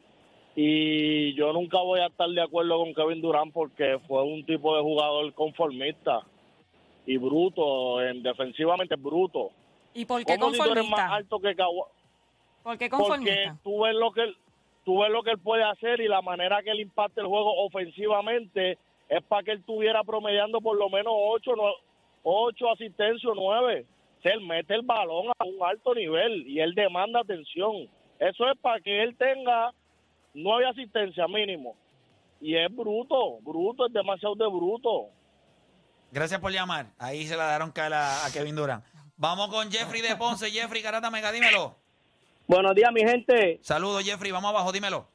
Y 0.57 1.35
yo 1.35 1.53
nunca 1.53 1.83
voy 1.83 2.01
a 2.01 2.07
estar 2.07 2.29
de 2.29 2.41
acuerdo 2.41 2.79
con 2.79 2.95
Kevin 2.95 3.21
Durant 3.21 3.53
porque 3.53 3.99
fue 4.09 4.23
un 4.23 4.47
tipo 4.47 4.75
de 4.75 4.83
jugador 4.83 5.35
conformista 5.35 6.23
y 7.05 7.19
bruto, 7.19 7.99
defensivamente 7.99 8.97
bruto. 8.97 9.51
¿Y 9.93 10.07
por 10.07 10.25
qué 10.25 10.39
conformista? 10.39 11.15
Alto 11.15 11.39
que 11.39 11.55
Kawhi? 11.55 11.83
¿Por 12.63 12.79
conformista? 12.89 13.35
Porque 13.35 13.61
tú 13.63 13.83
ves, 13.83 13.95
lo 13.95 14.11
que 14.13 14.23
él, 14.23 14.37
tú 14.87 15.01
ves 15.01 15.11
lo 15.11 15.23
que 15.23 15.33
él 15.33 15.39
puede 15.39 15.65
hacer 15.65 16.01
y 16.01 16.09
la 16.09 16.23
manera 16.23 16.63
que 16.63 16.71
él 16.71 16.81
impacta 16.81 17.21
el 17.21 17.27
juego 17.27 17.63
ofensivamente 17.63 18.79
es 19.11 19.23
para 19.25 19.43
que 19.43 19.51
él 19.51 19.59
estuviera 19.59 20.03
promediando 20.03 20.63
por 20.63 20.79
lo 20.79 20.89
menos 20.89 21.13
8, 21.15 21.53
9, 21.55 21.75
8 22.23 22.71
asistencias 22.71 23.31
o 23.31 23.35
9 23.35 23.85
él 24.31 24.41
mete 24.41 24.75
el 24.75 24.83
balón 24.83 25.33
a 25.39 25.45
un 25.45 25.57
alto 25.65 25.95
nivel 25.95 26.47
y 26.47 26.61
él 26.61 26.75
demanda 26.75 27.21
atención. 27.21 27.89
Eso 28.19 28.49
es 28.51 28.59
para 28.61 28.81
que 28.81 29.03
él 29.03 29.17
tenga 29.17 29.73
nueve 30.33 30.67
asistencia 30.67 31.27
mínimo. 31.29 31.77
Y 32.41 32.57
es 32.57 32.75
bruto, 32.75 33.39
bruto, 33.41 33.87
es 33.87 33.93
demasiado 33.93 34.35
de 34.35 34.47
bruto. 34.47 35.09
Gracias 36.11 36.41
por 36.41 36.53
llamar. 36.53 36.87
Ahí 36.99 37.27
se 37.27 37.37
la 37.37 37.45
daron 37.45 37.71
cara 37.71 38.25
a 38.25 38.31
Kevin 38.33 38.57
Durán. 38.57 38.83
Vamos 39.17 39.49
con 39.49 39.71
Jeffrey 39.71 40.01
de 40.03 40.17
Ponce. 40.17 40.51
Jeffrey 40.51 40.83
Garata 40.83 41.11
Mega, 41.11 41.33
dímelo. 41.33 41.77
Buenos 42.47 42.75
días, 42.75 42.93
mi 42.93 43.01
gente. 43.01 43.59
Saludos, 43.63 44.05
Jeffrey. 44.05 44.31
Vamos 44.31 44.51
abajo, 44.51 44.73
dímelo. 44.73 45.07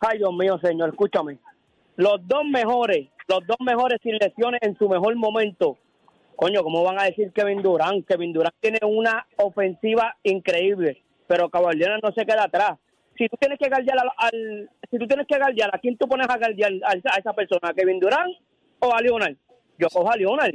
Ay, 0.00 0.18
Dios 0.18 0.32
mío, 0.32 0.58
señor, 0.62 0.90
escúchame. 0.90 1.38
Los 1.96 2.26
dos 2.26 2.44
mejores, 2.50 3.08
los 3.28 3.46
dos 3.46 3.56
mejores 3.60 4.00
sin 4.02 4.16
lesiones 4.16 4.60
en 4.62 4.76
su 4.76 4.88
mejor 4.88 5.14
momento 5.16 5.78
Coño, 6.36 6.62
¿cómo 6.62 6.82
van 6.82 6.98
a 7.00 7.04
decir 7.04 7.32
Kevin 7.32 7.62
Durant? 7.62 8.06
Kevin 8.06 8.32
Durant 8.32 8.54
tiene 8.60 8.78
una 8.82 9.26
ofensiva 9.36 10.16
increíble, 10.22 11.02
pero 11.26 11.48
Caballero 11.48 11.96
no 12.02 12.12
se 12.12 12.26
queda 12.26 12.44
atrás. 12.44 12.78
Si 13.16 13.28
tú 13.28 13.36
tienes 13.38 13.58
que 13.58 13.68
guardiar 13.68 13.98
al, 14.00 14.08
al- 14.16 14.70
si 14.90 14.98
tú 14.98 15.06
tienes 15.06 15.26
que 15.28 15.38
guardiar, 15.38 15.70
¿a 15.72 15.78
quién 15.78 15.96
tú 15.96 16.08
pones 16.08 16.28
a 16.28 16.36
guardiar 16.36 16.72
a, 16.84 17.18
esa 17.18 17.32
persona? 17.32 17.68
¿A 17.70 17.74
Kevin 17.74 18.00
Durant 18.00 18.34
o 18.80 18.92
a 18.92 19.00
Leonard? 19.00 19.36
Yo 19.78 19.88
cojo 19.92 20.10
a 20.10 20.16
Leonard. 20.16 20.54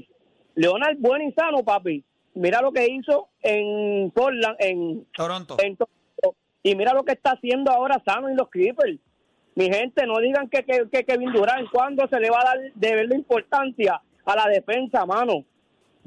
Leonard 0.55 0.98
bueno 1.00 1.24
y 1.24 1.31
sano, 1.31 1.63
papi. 1.63 2.03
Mira 2.33 2.62
lo 2.62 2.71
que 2.71 2.86
hizo 2.86 3.29
en 3.41 4.12
Portland, 4.12 4.57
en 4.59 5.05
Toronto. 5.15 5.55
en 5.63 5.77
Toronto. 5.77 6.36
Y 6.62 6.75
mira 6.75 6.93
lo 6.93 7.03
que 7.03 7.13
está 7.13 7.31
haciendo 7.31 7.71
ahora 7.71 8.01
Sano 8.05 8.29
y 8.29 8.36
los 8.36 8.50
Clippers. 8.50 9.00
Mi 9.55 9.65
gente, 9.71 10.05
no 10.05 10.19
digan 10.19 10.50
que, 10.50 10.63
que, 10.63 10.89
que 10.91 11.05
Kevin 11.05 11.31
Durant, 11.31 11.69
cuando 11.71 12.07
se 12.09 12.19
le 12.19 12.29
va 12.29 12.41
a 12.41 12.43
dar 12.45 12.57
de 12.75 12.95
ver 12.95 13.07
la 13.07 13.15
importancia 13.15 14.01
a 14.25 14.36
la 14.36 14.45
defensa, 14.50 15.05
mano. 15.05 15.45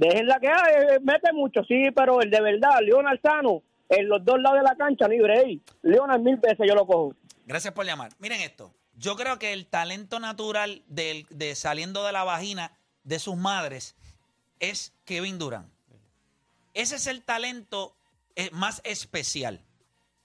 Déjenla 0.08 0.40
que 0.40 0.46
eh, 0.48 1.00
mete 1.02 1.32
mucho, 1.32 1.62
sí, 1.64 1.90
pero 1.94 2.20
el 2.20 2.30
de 2.30 2.40
verdad, 2.40 2.80
Leonard 2.82 3.20
Sano, 3.22 3.62
en 3.88 4.08
los 4.08 4.24
dos 4.24 4.40
lados 4.40 4.58
de 4.58 4.64
la 4.64 4.74
cancha, 4.76 5.06
libre 5.06 5.38
ahí. 5.38 5.62
Leonard 5.82 6.20
mil 6.20 6.36
veces 6.38 6.66
yo 6.68 6.74
lo 6.74 6.86
cojo. 6.86 7.14
Gracias 7.46 7.72
por 7.72 7.86
llamar. 7.86 8.10
Miren 8.18 8.40
esto. 8.40 8.72
Yo 8.94 9.14
creo 9.16 9.38
que 9.38 9.52
el 9.52 9.66
talento 9.66 10.18
natural 10.18 10.82
del- 10.86 11.26
de 11.30 11.54
saliendo 11.54 12.04
de 12.04 12.12
la 12.12 12.24
vagina 12.24 12.72
de 13.04 13.18
sus 13.18 13.36
madres 13.36 13.94
es 14.60 14.92
Kevin 15.04 15.38
Durant. 15.38 15.68
Ese 16.74 16.96
es 16.96 17.06
el 17.06 17.22
talento 17.22 17.94
eh, 18.34 18.48
más 18.52 18.80
especial. 18.84 19.60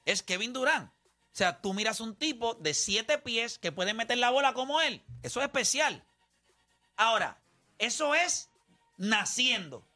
Es 0.06 0.24
Kevin 0.24 0.54
Durant. 0.54 0.90
O 0.90 1.38
sea, 1.38 1.62
tú 1.62 1.74
miras 1.74 2.00
un 2.02 2.16
tipo 2.16 2.56
de 2.56 2.74
siete 2.74 3.18
pies 3.20 3.60
que 3.60 3.72
puede 3.72 3.94
meter 3.94 4.18
la 4.18 4.32
bola 4.32 4.54
como 4.54 4.82
él. 4.82 5.04
Eso 5.24 5.40
es 5.40 5.46
especial. 5.46 6.04
Ahora, 6.96 7.38
eso 7.78 8.16
es 8.16 8.50
naciendo. 8.98 9.88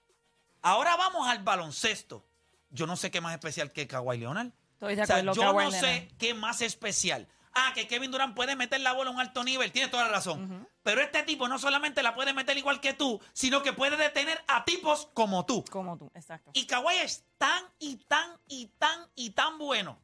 Ahora 0.61 0.95
vamos 0.95 1.27
al 1.27 1.43
baloncesto. 1.43 2.25
Yo 2.69 2.87
no 2.87 2.95
sé 2.95 3.11
qué 3.11 3.19
más 3.21 3.33
especial 3.33 3.71
que 3.71 3.87
Kawhi 3.87 4.17
Leonard. 4.17 4.51
Estoy 4.73 4.95
de 4.95 5.03
O 5.03 5.05
sea, 5.05 5.17
acuerdo, 5.17 5.33
yo 5.33 5.41
Kawhi 5.41 5.65
no 5.65 5.71
sé 5.71 6.11
qué 6.17 6.33
más 6.33 6.61
especial. 6.61 7.27
Ah, 7.53 7.71
que 7.75 7.85
Kevin 7.85 8.11
Durant 8.11 8.33
puede 8.33 8.55
meter 8.55 8.79
la 8.79 8.93
bola 8.93 9.09
a 9.09 9.13
un 9.13 9.19
alto 9.19 9.43
nivel. 9.43 9.71
Tienes 9.73 9.91
toda 9.91 10.03
la 10.05 10.09
razón. 10.09 10.67
Pero 10.83 11.01
este 11.01 11.23
tipo 11.23 11.47
no 11.49 11.59
solamente 11.59 12.01
la 12.01 12.15
puede 12.15 12.33
meter 12.33 12.57
igual 12.57 12.79
que 12.79 12.93
tú, 12.93 13.19
sino 13.33 13.61
que 13.61 13.73
puede 13.73 13.97
detener 13.97 14.41
a 14.47 14.63
tipos 14.63 15.09
como 15.13 15.45
tú. 15.45 15.65
Como 15.69 15.97
tú, 15.97 16.09
exacto. 16.15 16.51
Y 16.53 16.65
Kawhi 16.65 16.95
es 17.03 17.25
tan 17.37 17.63
y 17.77 17.97
tan 17.97 18.39
y 18.47 18.67
tan 18.67 19.07
y 19.15 19.31
tan 19.31 19.57
bueno 19.57 19.99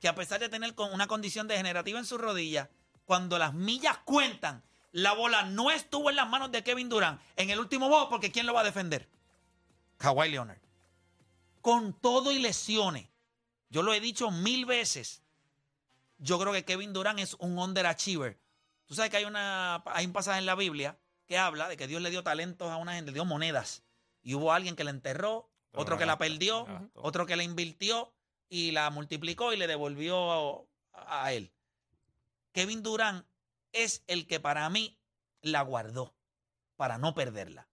que 0.00 0.08
a 0.08 0.14
pesar 0.14 0.40
de 0.40 0.48
tener 0.48 0.74
con 0.74 0.92
una 0.92 1.06
condición 1.06 1.46
degenerativa 1.46 1.98
en 1.98 2.04
su 2.04 2.18
rodilla, 2.18 2.68
cuando 3.06 3.38
las 3.38 3.54
millas 3.54 3.98
cuentan, 4.04 4.62
la 4.94 5.12
bola 5.12 5.42
no 5.42 5.72
estuvo 5.72 6.08
en 6.08 6.14
las 6.14 6.28
manos 6.28 6.52
de 6.52 6.62
Kevin 6.62 6.88
Durant 6.88 7.20
en 7.34 7.50
el 7.50 7.58
último 7.58 7.88
juego 7.88 8.08
porque 8.08 8.30
¿quién 8.30 8.46
lo 8.46 8.54
va 8.54 8.60
a 8.60 8.64
defender? 8.64 9.08
Kawhi 9.98 10.30
Leonard. 10.30 10.60
Con 11.60 11.92
todo 11.94 12.30
y 12.30 12.38
lesiones. 12.38 13.08
Yo 13.70 13.82
lo 13.82 13.92
he 13.92 13.98
dicho 13.98 14.30
mil 14.30 14.66
veces. 14.66 15.20
Yo 16.18 16.38
creo 16.38 16.52
que 16.52 16.64
Kevin 16.64 16.92
Durant 16.92 17.18
es 17.18 17.34
un 17.40 17.58
underachiever. 17.58 18.38
Tú 18.86 18.94
sabes 18.94 19.10
que 19.10 19.16
hay, 19.16 19.24
una, 19.24 19.82
hay 19.86 20.06
un 20.06 20.12
pasaje 20.12 20.38
en 20.38 20.46
la 20.46 20.54
Biblia 20.54 20.96
que 21.26 21.38
habla 21.38 21.68
de 21.68 21.76
que 21.76 21.88
Dios 21.88 22.00
le 22.00 22.10
dio 22.10 22.22
talentos 22.22 22.70
a 22.70 22.76
una 22.76 22.94
gente, 22.94 23.10
le 23.10 23.14
dio 23.16 23.24
monedas. 23.24 23.82
Y 24.22 24.34
hubo 24.34 24.52
alguien 24.52 24.76
que 24.76 24.84
la 24.84 24.90
enterró, 24.90 25.50
Pero 25.72 25.82
otro 25.82 25.98
que 25.98 26.06
la 26.06 26.18
perdió, 26.18 26.66
gastó. 26.66 27.02
otro 27.02 27.26
que 27.26 27.34
la 27.34 27.42
invirtió 27.42 28.12
y 28.48 28.70
la 28.70 28.90
multiplicó 28.90 29.52
y 29.52 29.56
le 29.56 29.66
devolvió 29.66 30.68
a, 30.92 31.24
a 31.24 31.32
él. 31.32 31.50
Kevin 32.52 32.84
Durant 32.84 33.26
es 33.74 34.02
el 34.06 34.26
que 34.26 34.40
para 34.40 34.68
mí 34.70 34.98
la 35.42 35.62
guardó 35.62 36.14
para 36.76 36.98
no 36.98 37.14
perderla. 37.14 37.68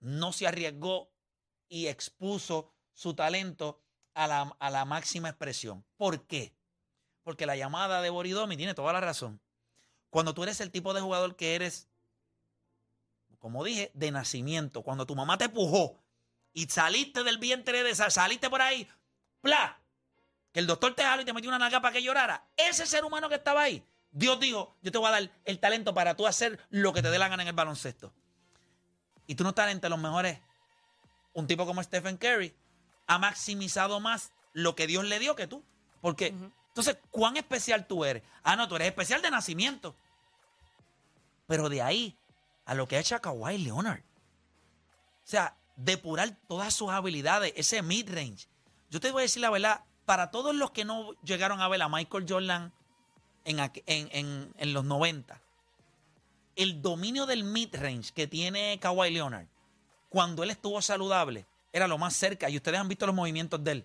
No 0.00 0.32
se 0.32 0.46
arriesgó 0.46 1.12
y 1.68 1.88
expuso 1.88 2.72
su 2.92 3.14
talento 3.14 3.82
a 4.14 4.26
la, 4.26 4.56
a 4.58 4.70
la 4.70 4.84
máxima 4.84 5.28
expresión. 5.28 5.84
¿Por 5.96 6.26
qué? 6.26 6.54
Porque 7.22 7.46
la 7.46 7.56
llamada 7.56 8.02
de 8.02 8.10
Boridomi 8.10 8.56
tiene 8.56 8.74
toda 8.74 8.92
la 8.92 9.00
razón. 9.00 9.40
Cuando 10.08 10.34
tú 10.34 10.42
eres 10.42 10.60
el 10.60 10.70
tipo 10.70 10.94
de 10.94 11.00
jugador 11.00 11.36
que 11.36 11.54
eres, 11.54 11.88
como 13.38 13.62
dije, 13.62 13.90
de 13.94 14.10
nacimiento, 14.10 14.82
cuando 14.82 15.06
tu 15.06 15.14
mamá 15.14 15.38
te 15.38 15.48
pujó 15.48 16.02
y 16.52 16.66
saliste 16.66 17.22
del 17.22 17.38
vientre 17.38 17.82
de 17.82 17.90
esa, 17.90 18.10
saliste 18.10 18.50
por 18.50 18.60
ahí, 18.60 18.88
¡pla! 19.40 19.80
Que 20.52 20.60
el 20.60 20.66
doctor 20.66 20.94
te 20.94 21.04
jaló 21.04 21.22
y 21.22 21.24
te 21.24 21.32
metió 21.32 21.48
una 21.48 21.58
nalga 21.58 21.80
para 21.80 21.92
que 21.92 22.02
llorara. 22.02 22.48
Ese 22.56 22.86
ser 22.86 23.04
humano 23.04 23.28
que 23.28 23.36
estaba 23.36 23.62
ahí, 23.62 23.86
Dios 24.12 24.40
dijo, 24.40 24.76
yo 24.82 24.90
te 24.90 24.98
voy 24.98 25.08
a 25.08 25.12
dar 25.12 25.30
el 25.44 25.58
talento 25.60 25.94
para 25.94 26.16
tú 26.16 26.26
hacer 26.26 26.58
lo 26.70 26.92
que 26.92 27.02
te 27.02 27.10
dé 27.10 27.18
la 27.18 27.28
gana 27.28 27.42
en 27.42 27.48
el 27.48 27.54
baloncesto. 27.54 28.12
Y 29.26 29.36
tú 29.36 29.44
no 29.44 29.50
estás 29.50 29.70
entre 29.70 29.90
los 29.90 29.98
mejores. 29.98 30.40
Un 31.32 31.46
tipo 31.46 31.64
como 31.66 31.82
Stephen 31.82 32.16
Curry 32.16 32.54
ha 33.06 33.18
maximizado 33.18 34.00
más 34.00 34.32
lo 34.52 34.74
que 34.74 34.86
Dios 34.86 35.04
le 35.04 35.18
dio 35.18 35.36
que 35.36 35.46
tú. 35.46 35.64
Porque, 36.00 36.28
entonces, 36.68 36.98
¿cuán 37.10 37.36
especial 37.36 37.86
tú 37.86 38.04
eres? 38.04 38.22
Ah, 38.42 38.56
no, 38.56 38.66
tú 38.66 38.76
eres 38.76 38.88
especial 38.88 39.22
de 39.22 39.30
nacimiento. 39.30 39.94
Pero 41.46 41.68
de 41.68 41.82
ahí 41.82 42.16
a 42.64 42.74
lo 42.74 42.88
que 42.88 42.96
ha 42.96 43.00
hecho 43.00 43.20
Kawhi 43.20 43.58
Leonard. 43.58 44.00
O 44.00 45.30
sea, 45.30 45.56
depurar 45.76 46.36
todas 46.48 46.74
sus 46.74 46.90
habilidades, 46.90 47.52
ese 47.56 47.82
mid-range. 47.82 48.48
Yo 48.90 49.00
te 49.00 49.10
voy 49.12 49.20
a 49.20 49.22
decir 49.22 49.42
la 49.42 49.50
verdad, 49.50 49.84
para 50.04 50.30
todos 50.30 50.54
los 50.54 50.72
que 50.72 50.84
no 50.84 51.12
llegaron 51.22 51.60
a 51.60 51.68
ver 51.68 51.82
a 51.82 51.88
Michael 51.88 52.26
Jordan 52.28 52.72
en, 53.44 53.58
en- 53.86 54.08
en- 54.12 54.52
en 54.56 54.72
los 54.72 54.84
90, 54.84 55.40
el 56.56 56.82
dominio 56.82 57.26
del 57.26 57.44
mid-range 57.44 58.12
que 58.12 58.26
tiene 58.26 58.78
Kawhi 58.80 59.10
Leonard, 59.10 59.46
cuando 60.08 60.42
él 60.42 60.50
estuvo 60.50 60.80
saludable, 60.82 61.46
era 61.72 61.86
lo 61.86 61.98
más 61.98 62.14
cerca. 62.14 62.50
Y 62.50 62.56
ustedes 62.56 62.78
han 62.80 62.88
visto 62.88 63.06
los 63.06 63.14
movimientos 63.14 63.62
de 63.62 63.72
él. 63.72 63.84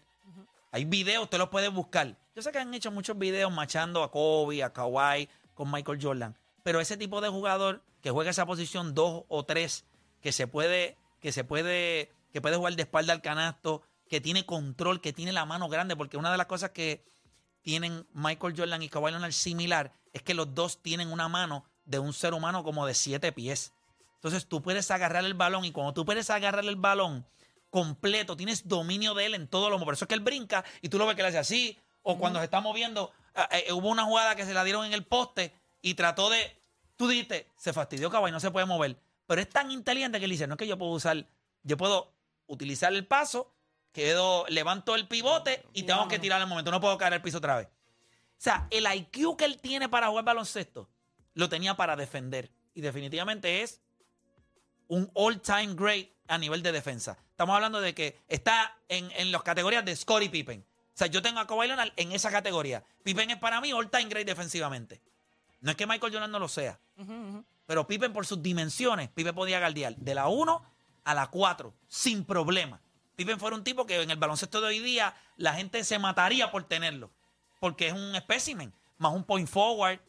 Hay 0.72 0.84
videos, 0.86 1.24
usted 1.24 1.38
los 1.38 1.50
puede 1.50 1.70
buscar. 1.70 2.16
Yo 2.36 2.42
sé 2.42 2.52
que 2.52 2.58
han 2.58 2.74
hecho 2.74 2.92
muchos 2.92 3.18
videos 3.18 3.52
machando 3.52 4.04
a 4.04 4.12
Kobe, 4.12 4.64
a 4.64 4.74
Kawhi 4.74 5.30
con 5.54 5.72
Michael 5.72 6.00
Jordan. 6.02 6.36
Pero 6.64 6.82
ese 6.82 6.98
tipo 6.98 7.22
de 7.22 7.30
jugador 7.30 7.82
que 8.02 8.10
juega 8.12 8.32
esa 8.32 8.46
posición 8.46 8.94
dos 8.94 9.24
o 9.30 9.46
tres, 9.46 9.86
que 10.22 10.32
se 10.32 10.48
puede, 10.48 10.98
que 11.22 11.32
se 11.32 11.44
puede, 11.44 12.12
que 12.34 12.42
puede 12.42 12.58
jugar 12.58 12.76
de 12.76 12.82
espalda 12.82 13.14
al 13.14 13.22
canasto, 13.22 13.84
que 14.10 14.20
tiene 14.20 14.46
control, 14.46 15.00
que 15.00 15.14
tiene 15.14 15.32
la 15.32 15.46
mano 15.46 15.70
grande, 15.70 15.96
porque 15.96 16.18
una 16.18 16.32
de 16.32 16.38
las 16.38 16.48
cosas 16.48 16.72
que 16.72 17.04
tienen 17.66 18.06
Michael 18.14 18.54
Jordan 18.56 18.84
y 18.84 18.90
Kawhi 18.90 19.10
Leonard 19.10 19.32
similar 19.32 19.92
es 20.14 20.22
que 20.22 20.36
los 20.36 20.54
dos 20.54 20.84
tienen 20.84 21.12
una 21.12 21.28
mano 21.28 21.66
de 21.84 21.98
un 21.98 22.14
ser 22.14 22.36
humano 22.36 22.64
como 22.64 22.86
de 22.86 22.94
siete 22.94 23.32
pies. 23.32 23.74
Entonces 24.14 24.48
tú 24.48 24.62
puedes 24.62 24.92
agarrar 24.92 25.26
el 25.26 25.34
balón 25.34 25.66
y 25.66 25.72
cuando 25.72 25.92
tú 25.92 26.06
puedes 26.06 26.30
agarrar 26.30 26.64
el 26.64 26.76
balón 26.76 27.26
completo, 27.72 28.38
tienes 28.38 28.68
dominio 28.68 29.16
de 29.16 29.26
él 29.26 29.34
en 29.34 29.48
todo 29.48 29.72
lo 29.72 29.80
Por 29.84 29.96
eso 29.96 30.06
es 30.06 30.10
que 30.10 30.14
él 30.14 30.20
brinca 30.20 30.64
y 30.84 30.90
tú 30.90 31.00
lo 31.00 31.08
ves 31.08 31.16
que 31.16 31.24
le 31.24 31.30
hace 31.30 31.40
así. 31.40 31.80
O 32.04 32.20
cuando 32.20 32.38
se 32.38 32.46
está 32.46 32.62
moviendo, 32.62 33.12
eh, 33.34 33.66
eh, 33.68 33.74
hubo 33.74 33.90
una 33.90 34.06
jugada 34.06 34.36
que 34.36 34.46
se 34.46 34.54
la 34.54 34.64
dieron 34.64 34.86
en 34.86 34.94
el 34.94 35.04
poste 35.04 35.52
y 35.82 35.96
trató 35.96 36.30
de. 36.30 36.62
Tú 36.96 37.08
dijiste, 37.08 37.50
se 37.58 37.74
fastidió 37.74 38.12
Kawhi, 38.12 38.32
no 38.32 38.40
se 38.40 38.52
puede 38.52 38.68
mover. 38.68 39.02
Pero 39.26 39.42
es 39.42 39.50
tan 39.50 39.72
inteligente 39.72 40.20
que 40.20 40.26
él 40.26 40.32
dice, 40.32 40.46
no 40.46 40.54
es 40.54 40.60
que 40.60 40.68
yo 40.68 40.78
puedo 40.78 40.92
usar, 40.92 41.26
yo 41.64 41.78
puedo 41.78 42.14
utilizar 42.46 42.94
el 42.94 43.08
paso, 43.08 43.55
quedo, 43.96 44.46
levanto 44.50 44.94
el 44.94 45.08
pivote 45.08 45.66
y 45.74 45.84
tengo 45.84 46.08
que 46.10 46.20
tirar 46.20 46.42
el 46.42 46.48
momento, 46.48 46.70
no 46.70 46.82
puedo 46.82 46.98
caer 46.98 47.14
al 47.14 47.22
piso 47.22 47.38
otra 47.38 47.56
vez. 47.56 47.68
O 47.68 48.42
sea, 48.46 48.68
el 48.70 48.86
IQ 48.94 49.38
que 49.38 49.46
él 49.46 49.58
tiene 49.62 49.88
para 49.88 50.10
jugar 50.10 50.26
baloncesto 50.26 50.90
lo 51.34 51.48
tenía 51.48 51.76
para 51.76 51.96
defender. 51.96 52.52
Y 52.74 52.82
definitivamente 52.82 53.62
es 53.62 53.82
un 54.90 55.10
all-time 55.16 55.76
great 55.76 56.10
a 56.28 56.38
nivel 56.38 56.62
de 56.62 56.74
defensa. 56.74 57.18
Estamos 57.32 57.56
hablando 57.56 57.80
de 57.80 57.96
que 57.96 58.20
está 58.28 58.78
en, 58.90 59.10
en 59.12 59.32
las 59.32 59.44
categorías 59.44 59.86
de 59.86 59.96
Scottie 59.96 60.30
Pippen. 60.30 60.60
O 60.60 60.98
sea, 60.98 61.08
yo 61.08 61.22
tengo 61.22 61.40
a 61.40 61.48
Kawhi 61.48 61.68
Leonard 61.68 61.94
en 61.96 62.12
esa 62.12 62.30
categoría. 62.30 62.84
Pippen 63.04 63.32
es 63.32 63.38
para 63.38 63.62
mí 63.62 63.72
all-time 63.72 64.10
great 64.10 64.28
defensivamente. 64.28 65.02
No 65.62 65.72
es 65.72 65.78
que 65.78 65.88
Michael 65.88 66.12
Jordan 66.12 66.32
no 66.32 66.40
lo 66.40 66.50
sea. 66.50 66.78
Pero 67.66 67.88
Pippen 67.88 68.12
por 68.12 68.26
sus 68.26 68.44
dimensiones, 68.44 69.10
Pippen 69.10 69.34
podía 69.34 69.60
guardiar 69.60 69.96
de 69.96 70.16
la 70.16 70.28
1 70.28 70.64
a 71.06 71.14
la 71.14 71.28
4 71.28 71.74
sin 71.88 72.26
problema. 72.26 72.82
Pippen 73.16 73.40
fue 73.40 73.52
un 73.54 73.64
tipo 73.64 73.86
que 73.86 74.02
en 74.02 74.12
el 74.12 74.18
baloncesto 74.18 74.62
de 74.62 74.68
hoy 74.68 74.80
día 74.80 75.16
la 75.38 75.54
gente 75.54 75.84
se 75.84 76.00
mataría 76.00 76.52
por 76.52 76.64
tenerlo. 76.64 77.12
Porque 77.60 77.88
es 77.88 77.94
un 77.94 78.16
espécimen, 78.16 78.74
más 78.98 79.14
un 79.14 79.24
point 79.24 79.48
forward. 79.48 80.00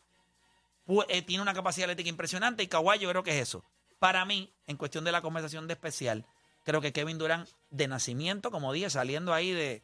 eh, 1.09 1.23
tiene 1.23 1.43
una 1.43 1.55
capacidad 1.55 1.85
atlética 1.87 2.09
impresionante 2.11 2.63
y 2.63 2.67
Kawhi 2.69 2.99
yo 2.99 3.09
creo 3.11 3.23
que 3.23 3.31
es 3.39 3.49
eso. 3.49 3.65
Para 3.99 4.25
mí, 4.25 4.53
en 4.67 4.77
cuestión 4.77 5.05
de 5.05 5.13
la 5.13 5.23
conversación 5.23 5.67
de 5.67 5.75
especial, 5.75 6.27
creo 6.65 6.81
que 6.81 6.93
Kevin 6.93 7.19
Durant 7.19 7.49
de 7.71 7.89
nacimiento, 7.89 8.51
como 8.51 8.73
dije, 8.73 8.91
saliendo 8.91 9.33
ahí 9.33 9.53
de, 9.53 9.83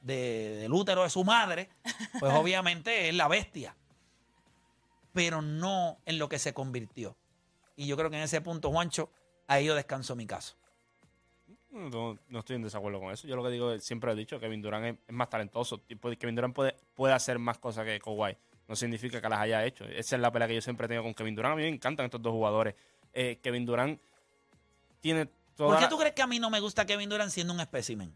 de- 0.00 0.56
del 0.60 0.72
útero 0.72 1.02
de 1.04 1.10
su 1.10 1.24
madre, 1.24 1.70
pues 2.20 2.32
obviamente 2.34 3.08
es 3.08 3.14
la 3.14 3.28
bestia. 3.28 3.74
Pero 5.12 5.42
no 5.42 5.98
en 6.06 6.18
lo 6.18 6.28
que 6.28 6.38
se 6.38 6.52
convirtió. 6.52 7.16
Y 7.76 7.86
yo 7.86 7.96
creo 7.96 8.10
que 8.10 8.16
en 8.16 8.22
ese 8.22 8.40
punto, 8.40 8.70
Juancho, 8.70 9.10
ahí 9.46 9.64
yo 9.66 9.74
descanso 9.74 10.16
mi 10.16 10.26
caso. 10.26 10.56
No, 11.74 12.16
no 12.28 12.38
estoy 12.38 12.56
en 12.56 12.62
desacuerdo 12.62 13.00
con 13.00 13.12
eso. 13.12 13.26
Yo 13.26 13.34
lo 13.36 13.42
que 13.42 13.50
digo, 13.50 13.78
siempre 13.80 14.12
he 14.12 14.14
dicho, 14.14 14.38
Kevin 14.38 14.62
Durant 14.62 14.84
es, 14.86 14.94
es 15.08 15.14
más 15.14 15.28
talentoso. 15.28 15.82
Kevin 16.18 16.34
Durant 16.36 16.54
puede, 16.54 16.76
puede 16.94 17.12
hacer 17.14 17.38
más 17.38 17.58
cosas 17.58 17.84
que 17.84 17.98
Kawhi. 18.00 18.36
No 18.68 18.76
significa 18.76 19.20
que 19.20 19.28
las 19.28 19.40
haya 19.40 19.64
hecho. 19.64 19.84
Esa 19.84 20.16
es 20.16 20.22
la 20.22 20.30
pelea 20.32 20.48
que 20.48 20.54
yo 20.54 20.60
siempre 20.62 20.86
he 20.86 20.88
tenido 20.88 21.02
con 21.02 21.12
Kevin 21.14 21.34
Durant. 21.34 21.52
A 21.52 21.56
mí 21.56 21.62
me 21.62 21.68
encantan 21.68 22.06
estos 22.06 22.22
dos 22.22 22.32
jugadores. 22.32 22.74
Eh, 23.12 23.38
Kevin 23.42 23.66
Durant 23.66 24.00
tiene 25.00 25.26
toda 25.56 25.70
¿Por 25.70 25.78
qué 25.80 25.88
tú 25.88 25.98
crees 25.98 26.14
que 26.14 26.22
a 26.22 26.26
mí 26.26 26.38
no 26.38 26.50
me 26.50 26.60
gusta 26.60 26.86
Kevin 26.86 27.08
Durant 27.08 27.30
siendo 27.30 27.52
un 27.52 27.60
espécimen? 27.60 28.14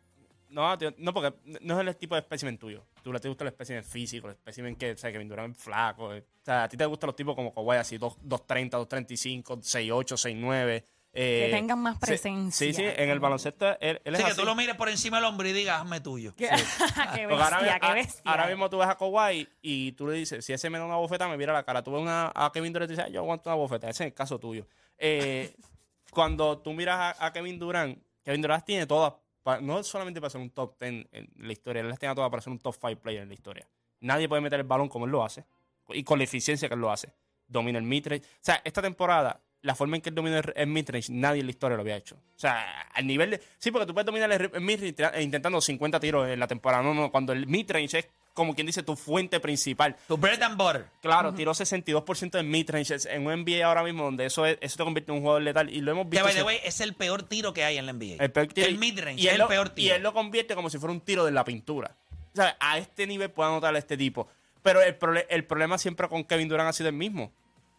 No, 0.51 0.79
tío, 0.79 0.95
no, 0.97 1.13
porque 1.13 1.35
no 1.61 1.79
es 1.79 1.87
el 1.87 1.97
tipo 1.97 2.15
de 2.15 2.21
espécimen 2.23 2.57
tuyo. 2.57 2.83
Tú 3.03 3.13
le 3.13 3.21
te 3.21 3.29
gusta 3.29 3.45
el 3.45 3.49
espécimen 3.49 3.85
físico, 3.85 4.29
el 4.29 4.33
espécimen 4.35 4.77
que, 4.77 4.93
o 4.93 4.97
sea, 4.97 5.13
Kevin 5.13 5.29
Durant 5.29 5.55
es 5.55 5.63
flaco. 5.63 6.15
eh. 6.15 6.25
O 6.43 6.45
sea, 6.45 6.65
a 6.65 6.69
ti 6.69 6.77
te 6.79 6.87
gustan 6.87 7.09
los 7.09 7.17
tipos 7.17 7.35
como 7.35 7.53
Kawhi, 7.53 7.77
así, 7.77 7.99
dos- 7.99 8.17
230, 8.23 8.79
235, 8.79 9.57
68, 9.57 10.17
69. 10.17 10.85
Eh, 11.21 11.47
Que 11.47 11.57
tengan 11.57 11.81
más 11.81 11.99
presencia. 11.99 12.67
Sí, 12.69 12.73
sí, 12.73 12.83
en 12.85 13.11
el 13.11 13.19
baloncesto 13.19 13.67
él, 13.81 14.01
él 14.05 14.15
es 14.15 14.21
Así 14.21 14.25
que 14.25 14.31
así. 14.31 14.41
tú 14.41 14.47
lo 14.47 14.55
mires 14.55 14.77
por 14.77 14.89
encima 14.89 15.17
del 15.17 15.25
hombro 15.27 15.49
y 15.49 15.53
digas, 15.53 15.81
hazme 15.81 16.01
tuyo. 16.01 16.33
qué 16.37 16.49
ahora, 16.49 17.59
bestia, 17.59 17.75
mi- 17.75 17.81
qué 17.81 17.87
a- 17.87 17.95
bestia. 17.95 18.23
ahora 18.31 18.47
mismo 18.47 18.71
tú 18.71 18.79
ves 18.79 18.87
a 18.89 18.97
Kawhi 18.97 19.49
y 19.61 19.93
tú 19.93 20.07
le 20.07 20.13
dices, 20.15 20.45
si 20.45 20.53
ese 20.53 20.71
me 20.71 20.79
da 20.79 20.85
una 20.85 20.95
bofeta, 20.97 21.27
me 21.27 21.37
mira 21.37 21.53
la 21.53 21.65
cara. 21.65 21.83
Tú 21.83 21.91
ves 21.91 22.03
una, 22.03 22.31
a 22.35 22.53
Kevin 22.53 22.73
Durant 22.73 22.89
y 22.91 22.93
dices, 22.93 23.07
"Ay, 23.07 23.13
yo 23.15 23.21
aguanto 23.21 23.51
una 23.51 23.57
bofeta. 23.57 23.89
Ese 23.91 24.05
es 24.05 24.07
el 24.11 24.15
caso 24.15 24.39
tuyo. 24.39 24.65
Eh, 24.97 25.57
cuando 26.13 26.59
tú 26.59 26.73
miras 26.73 27.17
a, 27.19 27.27
a 27.27 27.33
Kevin 27.33 27.59
Durant, 27.59 27.99
Kevin 28.23 28.41
Durant 28.43 28.65
tiene 28.65 28.87
todas, 28.87 29.15
no 29.63 29.83
solamente 29.83 30.21
para 30.21 30.31
ser 30.31 30.41
un 30.41 30.51
top 30.51 30.79
10 30.81 31.07
en 31.11 31.31
la 31.37 31.53
historia, 31.53 31.81
él 31.81 31.89
las 31.89 31.99
tiene 31.99 32.15
todas 32.15 32.31
para 32.31 32.43
ser 32.43 32.53
un 32.53 32.59
top 32.59 32.77
5 32.81 33.01
player 33.01 33.23
en 33.23 33.29
la 33.29 33.35
historia. 33.35 33.67
Nadie 34.01 34.29
puede 34.29 34.41
meter 34.43 34.61
el 34.61 34.67
balón 34.67 34.89
como 34.89 35.07
él 35.07 35.11
lo 35.11 35.25
hace 35.25 35.45
y 35.89 36.05
con 36.05 36.19
la 36.19 36.25
eficiencia 36.25 36.69
que 36.69 36.75
él 36.75 36.81
lo 36.81 36.93
hace. 36.93 37.13
Domina 37.47 37.79
el 37.79 37.85
midrange. 37.85 38.25
O 38.27 38.39
sea, 38.43 38.61
esta 38.63 38.83
temporada, 38.83 39.41
la 39.63 39.75
forma 39.75 39.97
en 39.97 40.03
que 40.03 40.09
él 40.11 40.15
domina 40.15 40.41
el, 40.55 40.67
midrange, 40.69 41.13
nadie 41.13 41.41
en 41.41 41.47
la 41.47 41.51
historia 41.51 41.77
lo 41.77 41.83
había 41.83 41.97
hecho. 41.97 42.15
O 42.15 42.39
sea, 42.39 42.83
al 42.95 43.07
nivel 43.07 43.31
de. 43.31 43.41
Sí, 43.59 43.71
porque 43.71 43.87
tú 43.87 43.93
puedes 43.95 44.07
dominar 44.07 44.31
el, 44.31 44.61
midrange 44.61 44.95
eh, 45.19 45.23
intentando 45.23 45.61
50 45.61 45.99
tiros 46.01 46.29
en 46.29 46.39
la 46.39 46.47
temporada. 46.47 46.83
No, 46.83 46.95
no, 46.95 47.11
cuando 47.11 47.33
el 47.33 47.47
midrange 47.47 47.99
es 47.99 48.09
como 48.35 48.55
quien 48.55 48.69
dice 48.69 48.85
tu 48.85 48.95
fuente 48.95 49.41
principal. 49.41 49.97
Tu 50.07 50.17
bread 50.17 50.41
and 50.43 50.57
butter. 50.57 50.85
Claro, 51.03 51.35
tiró 51.35 51.53
62% 51.53 52.39
en 52.39 52.49
midrange 52.49 52.95
en 53.11 53.27
un 53.27 53.33
NBA 53.45 53.67
ahora 53.67 53.83
mismo, 53.83 54.05
donde 54.05 54.27
eso, 54.27 54.47
es- 54.47 54.59
eso 54.61 54.77
te 54.77 54.85
convierte 54.85 55.11
en 55.11 55.17
un 55.17 55.23
jugador 55.23 55.43
letal. 55.43 55.71
Y 55.71 55.81
lo 55.81 55.91
hemos 55.91 56.05
Que, 56.05 56.11
visto. 56.11 56.25
by 56.25 56.35
the 56.37 56.43
way, 56.45 56.59
es 56.63 56.81
el 56.81 56.95
peor 56.95 57.25
tiro 57.25 57.53
que 57.53 57.65
hay 57.65 57.79
en 57.79 57.87
la 57.87 57.93
NBA. 57.93 58.23
el, 58.23 58.31
peor 58.31 58.47
tiro- 58.47 58.69
El 58.69 58.79
midrange 58.79 59.21
y 59.21 59.27
es 59.27 59.31
él 59.31 59.35
el 59.35 59.39
lo- 59.41 59.49
peor 59.49 59.73
Y 59.75 59.89
él 59.89 60.03
lo 60.05 60.13
convierte 60.13 60.55
como 60.55 60.71
si 60.71 60.79
fuera 60.79 60.93
un 60.93 61.01
tiro 61.01 61.25
de 61.25 61.33
la 61.33 61.45
pintura. 61.45 61.97
O 62.33 62.37
sea, 62.37 62.57
a 62.61 62.79
este 62.79 63.09
nivel 63.09 63.31
puede 63.33 63.51
anotar 63.51 63.75
este 63.75 63.97
tipo. 63.97 64.29
Pero 64.63 64.81
el, 64.83 64.97
el 65.31 65.45
problema 65.45 65.77
siempre 65.77 66.07
con 66.09 66.23
Kevin 66.23 66.49
Durant 66.49 66.69
ha 66.69 66.73
sido 66.73 66.89
el 66.91 66.95
mismo. 66.95 67.33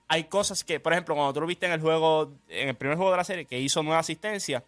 Hay 0.09 0.25
cosas 0.25 0.63
que, 0.63 0.79
por 0.79 0.91
ejemplo, 0.91 1.15
cuando 1.15 1.31
tú 1.33 1.39
lo 1.41 1.47
viste 1.47 1.67
en 1.67 1.71
el 1.71 1.79
juego, 1.81 2.33
en 2.49 2.69
el 2.69 2.75
primer 2.75 2.97
juego 2.97 3.11
de 3.11 3.17
la 3.17 3.23
serie, 3.23 3.45
que 3.45 3.59
hizo 3.59 3.81
nueva 3.83 3.99
asistencia, 3.99 4.63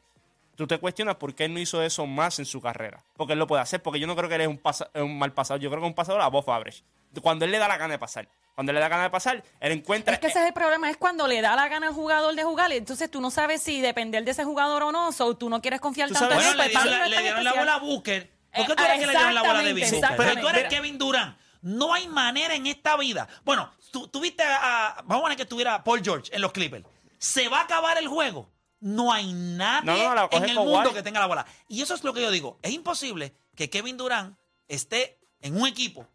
tú 0.56 0.67
te 0.67 0.77
cuestionas 0.77 1.15
por 1.15 1.34
qué 1.34 1.45
él 1.45 1.54
no 1.54 1.60
hizo 1.60 1.82
eso 1.82 2.06
más 2.06 2.38
en 2.39 2.45
su 2.45 2.62
carrera. 2.62 3.04
Porque 3.17 3.34
él 3.34 3.39
lo 3.39 3.47
puede 3.47 3.62
hacer, 3.62 3.82
porque 3.82 3.99
yo 3.99 4.06
no 4.08 4.15
creo 4.15 4.30
que 4.30 4.36
él 4.36 4.41
es 4.41 4.47
un, 4.47 4.60
pasa- 4.60 4.89
un 4.93 5.17
mal 5.17 5.34
pasado, 5.34 5.60
yo 5.60 5.69
creo 5.69 5.82
que 5.82 5.88
es 5.88 5.89
un 5.89 5.95
pasador 5.95 6.21
above 6.21 6.47
average. 6.49 6.84
Cuando 7.21 7.43
él 7.45 7.51
le 7.51 7.58
da 7.58 7.67
la 7.67 7.77
gana 7.77 7.93
de 7.93 7.99
pasar. 7.99 8.27
Cuando 8.54 8.71
él 8.71 8.75
le 8.75 8.80
da 8.82 8.86
la 8.86 8.89
gana 8.89 9.04
de 9.04 9.10
pasar, 9.10 9.43
él 9.60 9.71
encuentra... 9.71 10.13
Es 10.13 10.19
que 10.19 10.27
ese 10.27 10.39
es 10.41 10.45
el 10.47 10.54
problema, 10.54 10.89
es 10.91 10.97
cuando 10.97 11.25
le 11.27 11.41
da 11.41 11.56
la 11.56 11.67
gana 11.69 11.88
al 11.88 11.93
jugador 11.93 12.36
de 12.36 12.43
jugar, 12.43 12.71
entonces 12.71 13.10
tú 13.10 13.19
no 13.19 13.32
sabes 13.32 13.63
si 13.63 13.82
depender 13.82 14.23
de 14.23 14.32
ese 14.32 14.43
jugador 14.43 14.84
o 14.84 14.91
no, 14.91 15.12
so 15.12 15.36
tú 15.36 15.49
no 15.49 15.60
quieres 15.62 15.82
confiar 15.82 16.10
tanto 16.12 16.25
en 16.25 16.39
él. 16.39 16.45
Bueno, 16.56 16.63
le 16.63 16.69
pues, 16.69 16.84
dieron, 16.84 16.99
para 16.99 16.99
la, 16.99 17.06
mí 17.06 17.10
no 17.10 17.15
le 17.15 17.21
dieron 17.23 17.43
la 17.43 17.54
bola 17.54 17.73
a 17.73 17.80
Booker. 17.80 18.30
¿Por 18.54 18.67
qué 18.67 18.75
tú 18.75 18.84
eres 18.84 18.99
que 18.99 19.08
le 19.08 19.12
dieron 19.13 19.34
la 19.34 19.41
bola 19.41 19.60
a 19.60 19.63
Devin 19.63 19.84
exactamente, 19.84 20.15
Booker? 20.17 20.36
Pero 20.36 20.41
tú 20.41 20.60
eres. 20.60 20.69
Kevin 20.69 20.97
Durant. 20.99 21.38
No 21.62 21.93
hay 21.93 22.08
manera 22.08 22.56
en 22.56 22.65
esta 22.67 22.97
vida. 22.97 23.28
Bueno, 23.43 23.71
tú, 23.91 24.08
tú 24.08 24.19
viste 24.19 24.43
a, 24.43 24.88
a- 24.89 25.02
Vamos 25.04 25.17
a 25.17 25.21
poner 25.21 25.38
que 25.38 25.43
estuviera 25.43 25.84
Paul 25.84 26.02
George 26.04 26.34
en 26.36 26.41
los 26.41 26.52
Clippers. 26.52 26.86
Se 27.17 27.47
va 27.50 27.60
a 27.60 27.63
acabar 27.63 27.97
el 27.97 28.08
juego. 28.08 28.50
No 28.80 29.13
hay 29.13 29.32
nadie 29.32 29.86
No, 29.86 30.10
no, 30.10 30.15
la 30.15 30.28
coge 30.28 30.43
en 30.45 30.50
el 30.50 30.56
Kawhi. 30.56 30.67
mundo 30.67 30.93
que 30.93 31.04
tenga 31.04 31.19
la 31.19 31.28
bola. 31.28 31.45
Y 31.67 31.82
eso 31.84 31.93
es 31.93 32.04
lo 32.04 32.13
que 32.13 32.21
yo 32.24 32.32
digo. 32.32 32.58
Es 32.63 32.71
imposible 32.71 33.34
que 33.56 33.69
Kevin 33.69 33.95
Durant 33.97 34.36
esté 34.67 35.19
en 35.41 35.56
un 35.60 35.67
equipo 35.67 36.08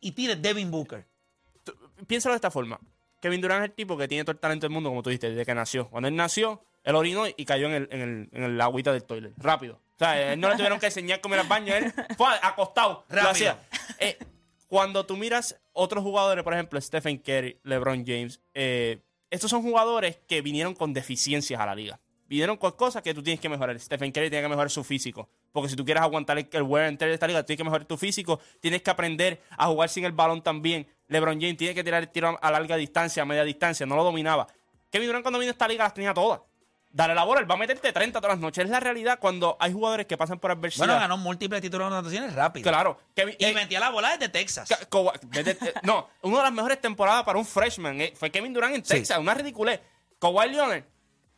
y 0.00 0.12
tire 0.12 0.36
Devin 0.36 0.70
Booker. 0.70 1.06
piénsalo 2.06 2.34
de 2.34 2.36
esta 2.36 2.50
forma. 2.52 2.78
Kevin 3.20 3.40
Durant 3.40 3.64
es 3.64 3.70
el 3.70 3.74
tipo 3.74 3.96
que 3.96 4.06
tiene 4.06 4.22
todo 4.22 4.32
el 4.32 4.38
talento 4.38 4.64
del 4.66 4.70
mundo, 4.72 4.90
como 4.90 5.02
tú 5.02 5.10
dijiste, 5.10 5.30
desde 5.30 5.44
que 5.46 5.54
nació. 5.54 5.88
Cuando 5.88 6.08
él 6.08 6.14
nació, 6.14 6.62
él 6.84 6.94
orinó 6.94 7.24
y 7.26 7.44
cayó 7.46 7.66
en 7.66 7.72
el, 7.72 7.88
en 7.90 8.00
el, 8.00 8.28
en 8.32 8.42
el 8.44 8.60
agüita 8.60 8.92
del 8.92 9.02
toilet. 9.02 9.32
Rápido. 9.38 9.80
O 9.96 9.98
sea, 9.98 10.32
él 10.34 10.40
no 10.40 10.48
le 10.50 10.56
tuvieron 10.56 10.78
que 10.78 10.86
enseñar 10.86 11.20
cómo 11.20 11.34
ir 11.34 11.40
al 11.40 11.48
baño. 11.48 11.74
Él 11.74 11.92
fue 12.16 12.28
acostado. 12.42 13.04
Lo 13.08 13.16
Rápido. 13.16 13.30
hacía. 13.30 13.58
Eh, 13.98 14.18
cuando 14.74 15.06
tú 15.06 15.16
miras 15.16 15.56
otros 15.72 16.02
jugadores, 16.02 16.42
por 16.42 16.52
ejemplo, 16.52 16.80
Stephen 16.80 17.18
Curry, 17.18 17.60
LeBron 17.62 18.04
James, 18.04 18.40
eh, 18.54 18.98
estos 19.30 19.48
son 19.48 19.62
jugadores 19.62 20.18
que 20.26 20.42
vinieron 20.42 20.74
con 20.74 20.92
deficiencias 20.92 21.60
a 21.60 21.66
la 21.66 21.76
liga. 21.76 22.00
Vinieron 22.26 22.56
con 22.56 22.72
cosas 22.72 23.00
que 23.00 23.14
tú 23.14 23.22
tienes 23.22 23.38
que 23.38 23.48
mejorar. 23.48 23.78
Stephen 23.78 24.10
Curry 24.10 24.30
tiene 24.30 24.42
que 24.42 24.48
mejorar 24.48 24.72
su 24.72 24.82
físico. 24.82 25.28
Porque 25.52 25.68
si 25.68 25.76
tú 25.76 25.84
quieres 25.84 26.02
aguantar 26.02 26.38
el, 26.38 26.62
wear 26.64 26.88
and 26.88 26.98
tear 26.98 27.08
de 27.08 27.14
esta 27.14 27.28
liga, 27.28 27.44
tienes 27.44 27.58
que 27.58 27.62
mejorar 27.62 27.86
tu 27.86 27.96
físico. 27.96 28.40
Tienes 28.58 28.82
que 28.82 28.90
aprender 28.90 29.40
a 29.50 29.68
jugar 29.68 29.90
sin 29.90 30.06
el 30.06 30.10
balón 30.10 30.42
también. 30.42 30.88
LeBron 31.06 31.40
James 31.40 31.56
tiene 31.56 31.72
que 31.72 31.84
tirar 31.84 32.02
el 32.02 32.08
tiro 32.08 32.36
a 32.42 32.50
larga 32.50 32.74
distancia, 32.76 33.22
a 33.22 33.26
media 33.26 33.44
distancia. 33.44 33.86
No 33.86 33.94
lo 33.94 34.02
dominaba. 34.02 34.48
Kevin 34.90 35.06
Durant 35.06 35.22
cuando 35.22 35.38
vino 35.38 35.50
a 35.50 35.52
esta 35.52 35.68
liga 35.68 35.84
las 35.84 35.94
tenía 35.94 36.12
todas. 36.12 36.40
Dale 36.96 37.12
la 37.12 37.24
bola, 37.24 37.40
él 37.40 37.50
va 37.50 37.56
a 37.56 37.58
meterte 37.58 37.92
30 37.92 38.20
todas 38.20 38.36
las 38.36 38.40
noches. 38.40 38.62
Es 38.64 38.70
la 38.70 38.78
realidad 38.78 39.18
cuando 39.18 39.56
hay 39.58 39.72
jugadores 39.72 40.06
que 40.06 40.16
pasan 40.16 40.38
por 40.38 40.52
adversidad. 40.52 40.86
Bueno, 40.86 41.00
ganó 41.00 41.16
múltiples 41.16 41.60
títulos 41.60 41.90
de 41.90 41.96
anotaciones 41.96 42.32
rápido. 42.32 42.62
Claro. 42.70 43.00
Kevin- 43.16 43.34
Y 43.36 43.44
eh, 43.46 43.52
metía 43.52 43.80
la 43.80 43.90
bola 43.90 44.12
desde 44.16 44.28
Texas. 44.28 44.68
Desde- 45.24 45.50
eh, 45.60 45.74
no, 45.82 46.08
una 46.22 46.36
de 46.36 46.42
las 46.44 46.52
mejores 46.52 46.80
temporadas 46.80 47.24
para 47.24 47.36
un 47.36 47.44
freshman 47.44 48.00
eh, 48.00 48.12
fue 48.16 48.30
Kevin 48.30 48.52
Durant 48.52 48.76
en 48.76 48.84
Sí. 48.84 48.94
Texas, 48.94 49.18
una 49.18 49.34
ridiculez. 49.34 49.80
Kawhi 50.20 50.50
Leonard, 50.50 50.84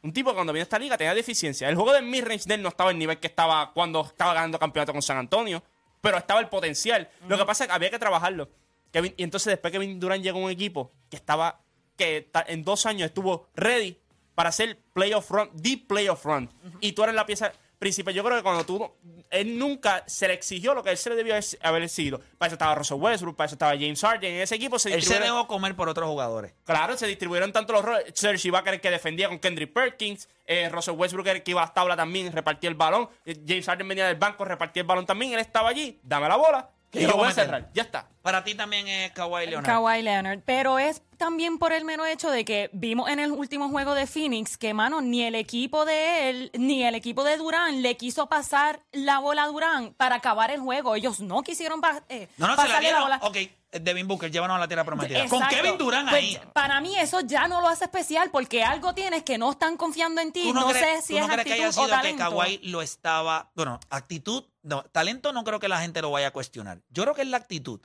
un 0.03 0.13
tipo 0.13 0.29
que 0.29 0.35
cuando 0.35 0.53
vino 0.53 0.61
a 0.61 0.65
esta 0.65 0.79
liga 0.79 0.99
tenía 0.99 1.15
deficiencia. 1.15 1.71
El 1.71 1.75
juego 1.75 1.95
de 1.95 2.03
midrange 2.03 2.45
de 2.47 2.55
él 2.57 2.63
no 2.63 2.69
estaba 2.69 2.91
al 2.91 2.99
nivel 2.99 3.19
que 3.19 3.27
estaba 3.29 3.73
cuando 3.73 4.05
estaba 4.05 4.35
ganando 4.35 4.59
campeonato 4.59 4.93
con 4.93 5.01
San 5.01 5.17
Antonio, 5.17 5.63
pero 6.03 6.19
estaba 6.19 6.39
el 6.41 6.49
potencial. 6.51 7.09
Lo 7.29 7.39
que 7.39 7.47
pasa 7.47 7.65
es 7.65 7.69
que 7.69 7.75
había 7.75 7.91
que 7.91 7.99
trabajarlo. 7.99 8.51
Kevin- 8.93 9.15
y 9.17 9.23
entonces 9.23 9.53
después 9.53 9.73
Kevin 9.73 9.99
Durant 9.99 10.23
llegó 10.23 10.39
a 10.39 10.43
un 10.45 10.51
equipo 10.51 10.93
que 11.09 11.17
estaba, 11.17 11.61
que 11.97 12.31
en 12.47 12.63
dos 12.63 12.85
años 12.85 13.07
estuvo 13.07 13.49
ready 13.55 13.99
para 14.37 14.51
hacer 14.51 14.79
playoff 14.93 15.29
run, 15.33 15.51
deep 15.55 15.89
playoff 15.89 16.25
run. 16.25 16.49
Y 16.81 16.93
tú 16.93 17.03
eres 17.03 17.17
la 17.17 17.27
pieza 17.27 17.51
principal. 17.79 18.15
Yo 18.15 18.23
creo 18.25 18.37
que 18.39 18.43
cuando 18.43 18.65
tú, 18.65 18.91
él 19.31 19.59
nunca 19.59 20.03
se 20.07 20.29
le 20.29 20.35
exigió 20.35 20.73
lo 20.73 20.83
que 20.83 20.91
él 20.91 20.97
se 20.97 21.11
le 21.11 21.17
debió 21.17 21.35
haber- 21.63 21.89
sido. 21.91 22.21
Para 22.39 22.47
eso 22.49 22.55
estaba 22.55 22.75
Russell 22.75 22.97
Westbrook, 22.99 23.37
para 23.37 23.47
eso 23.47 23.55
estaba 23.57 23.73
James 23.73 24.01
Harden. 24.01 24.35
En 24.37 24.41
ese 24.43 24.55
equipo 24.55 24.79
se 24.79 24.89
Él 24.89 24.95
se 24.95 24.99
distribuyeron, 25.01 25.37
dejó 25.37 25.47
comer 25.49 25.75
por 25.77 25.89
otros 25.89 26.09
jugadores. 26.09 26.55
claro, 26.65 26.97
se 26.97 27.07
distribuyeron 27.07 27.53
tanto 27.53 27.73
los 27.75 27.85
roles. 27.85 28.05
Serge 28.15 28.49
Ibaka 28.49 28.71
era 28.71 28.75
el 28.77 28.81
que 28.81 28.91
defendía 28.91 29.29
con 29.29 29.39
Kendrick 29.39 29.73
Perkins. 29.73 30.29
eh, 30.47 30.69
Russell 30.71 30.95
Westbrook 30.95 31.27
era 31.27 31.37
el 31.39 31.43
que 31.43 31.51
iba 31.51 31.61
a 31.61 31.65
las 31.65 31.75
tablas 31.75 31.97
también, 31.97 32.31
repartía 32.33 32.71
el 32.71 32.77
balón. 32.77 33.09
eh, 33.25 33.37
James 33.47 33.67
Harden 33.67 33.89
venía 33.89 34.07
del 34.07 34.17
banco, 34.17 34.45
repartía 34.45 34.83
el 34.83 34.87
balón 34.87 35.05
también. 35.05 35.33
Él 35.33 35.41
estaba 35.41 35.69
allí, 35.69 35.99
dame 36.05 36.29
la 36.29 36.37
bola, 36.37 36.71
Que 36.97 37.03
yo 37.07 37.17
voy 37.17 37.29
a 37.29 37.33
cerrar. 37.33 37.69
Ya 37.75 37.83
está. 37.83 38.09
Para 38.23 38.43
ti 38.45 38.55
también 38.55 38.89
es 38.89 39.13
Kawhi 39.13 39.47
Leonard. 39.47 39.65
Kawhi 39.67 40.03
Leonard. 40.03 40.41
Pero 40.45 40.79
es 40.79 41.03
también 41.17 41.59
por 41.59 41.73
el 41.73 41.85
mero 41.85 42.05
hecho 42.07 42.31
de 42.31 42.45
que 42.45 42.69
vimos 42.73 43.09
en 43.09 43.21
el 43.21 43.33
último 43.33 43.69
juego 43.69 43.95
de 43.95 44.07
Phoenix 44.07 44.57
que, 44.59 44.75
mano, 44.75 45.01
ni 45.01 45.23
el 45.23 45.35
equipo 45.35 45.85
de 45.85 46.29
él, 46.31 46.51
ni 46.55 46.83
el 46.85 46.95
equipo 46.95 47.25
de 47.25 47.37
Durán 47.37 47.83
le 47.83 47.97
quiso 47.97 48.29
pasar 48.29 48.81
la 48.93 49.19
bola 49.21 49.45
a 49.45 49.47
Durán 49.47 49.95
para 49.95 50.17
acabar 50.17 50.51
el 50.51 50.61
juego. 50.61 50.95
Ellos 50.97 51.21
no 51.21 51.43
quisieron 51.43 51.81
pa- 51.81 52.03
eh, 52.09 52.29
No, 52.37 52.49
no, 52.49 52.57
se 52.57 52.69
la 52.69 52.81
dieron. 52.81 53.03
bola. 53.03 53.21
Ok, 53.23 53.37
Devin 53.81 54.07
Booker, 54.09 54.31
llévanos 54.31 54.57
a 54.57 54.61
la 54.61 54.69
tierra 54.69 54.85
prometida. 54.85 55.27
Con. 55.29 55.43
Kevin 55.49 55.79
Durant 55.79 56.09
Pues, 56.11 56.23
ahí. 56.23 56.41
para 56.53 56.81
mí 56.81 56.97
eso 56.99 57.21
ya 57.21 57.49
no 57.49 57.61
lo 57.61 57.69
hace 57.69 57.85
especial 57.85 58.31
porque 58.31 58.65
algo 58.65 58.95
tienes 58.95 59.23
que 59.23 59.39
no 59.39 59.51
están 59.53 59.77
confiando 59.77 60.21
en 60.21 60.33
ti. 60.33 60.43
¿Tú 60.45 60.55
No, 60.55 60.71
sé 60.73 61.03
si 61.03 61.15
tú 61.15 61.19
es 61.19 61.27
no 61.27 61.33
crees 61.33 61.47
que 61.47 61.53
haya 61.55 61.67
actitud 61.69 61.83
o 61.83 61.87
sido 61.87 61.97
que 61.97 62.03
talento. 62.03 62.31
Kawhi 62.31 62.59
lo 62.69 62.83
estaba. 62.83 63.51
Bueno, 63.55 63.79
actitud. 63.91 64.45
No, 64.63 64.83
talento 64.85 65.33
no 65.33 65.45
creo 65.45 65.61
que 65.61 65.69
la 65.69 65.81
gente 65.81 66.03
lo 66.03 66.11
vaya 66.11 66.29
a 66.29 66.31
cuestionar. 66.33 66.83
Yo 66.91 67.03
creo 67.05 67.15
que 67.15 67.23
es 67.23 67.29
la 67.29 67.37
actitud. 67.37 67.81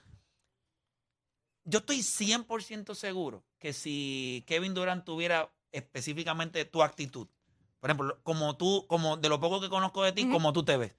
Yo 1.64 1.80
estoy 1.80 2.00
100% 2.00 2.96
seguro 2.96 3.44
que 3.60 3.74
si 3.74 4.44
Kevin 4.48 4.74
Durant 4.74 5.06
tuviera 5.06 5.52
específicamente 5.72 6.66
tu 6.66 6.82
actitud, 6.82 7.28
por 7.80 7.90
ejemplo, 7.90 8.20
como 8.24 8.58
tú, 8.58 8.86
como 8.88 9.18
de 9.18 9.30
lo 9.30 9.40
poco 9.40 9.62
que 9.62 9.70
conozco 9.70 10.04
de 10.04 10.12
ti, 10.12 10.28
como 10.30 10.54
tú 10.54 10.64
te 10.64 10.78
ves, 10.78 10.96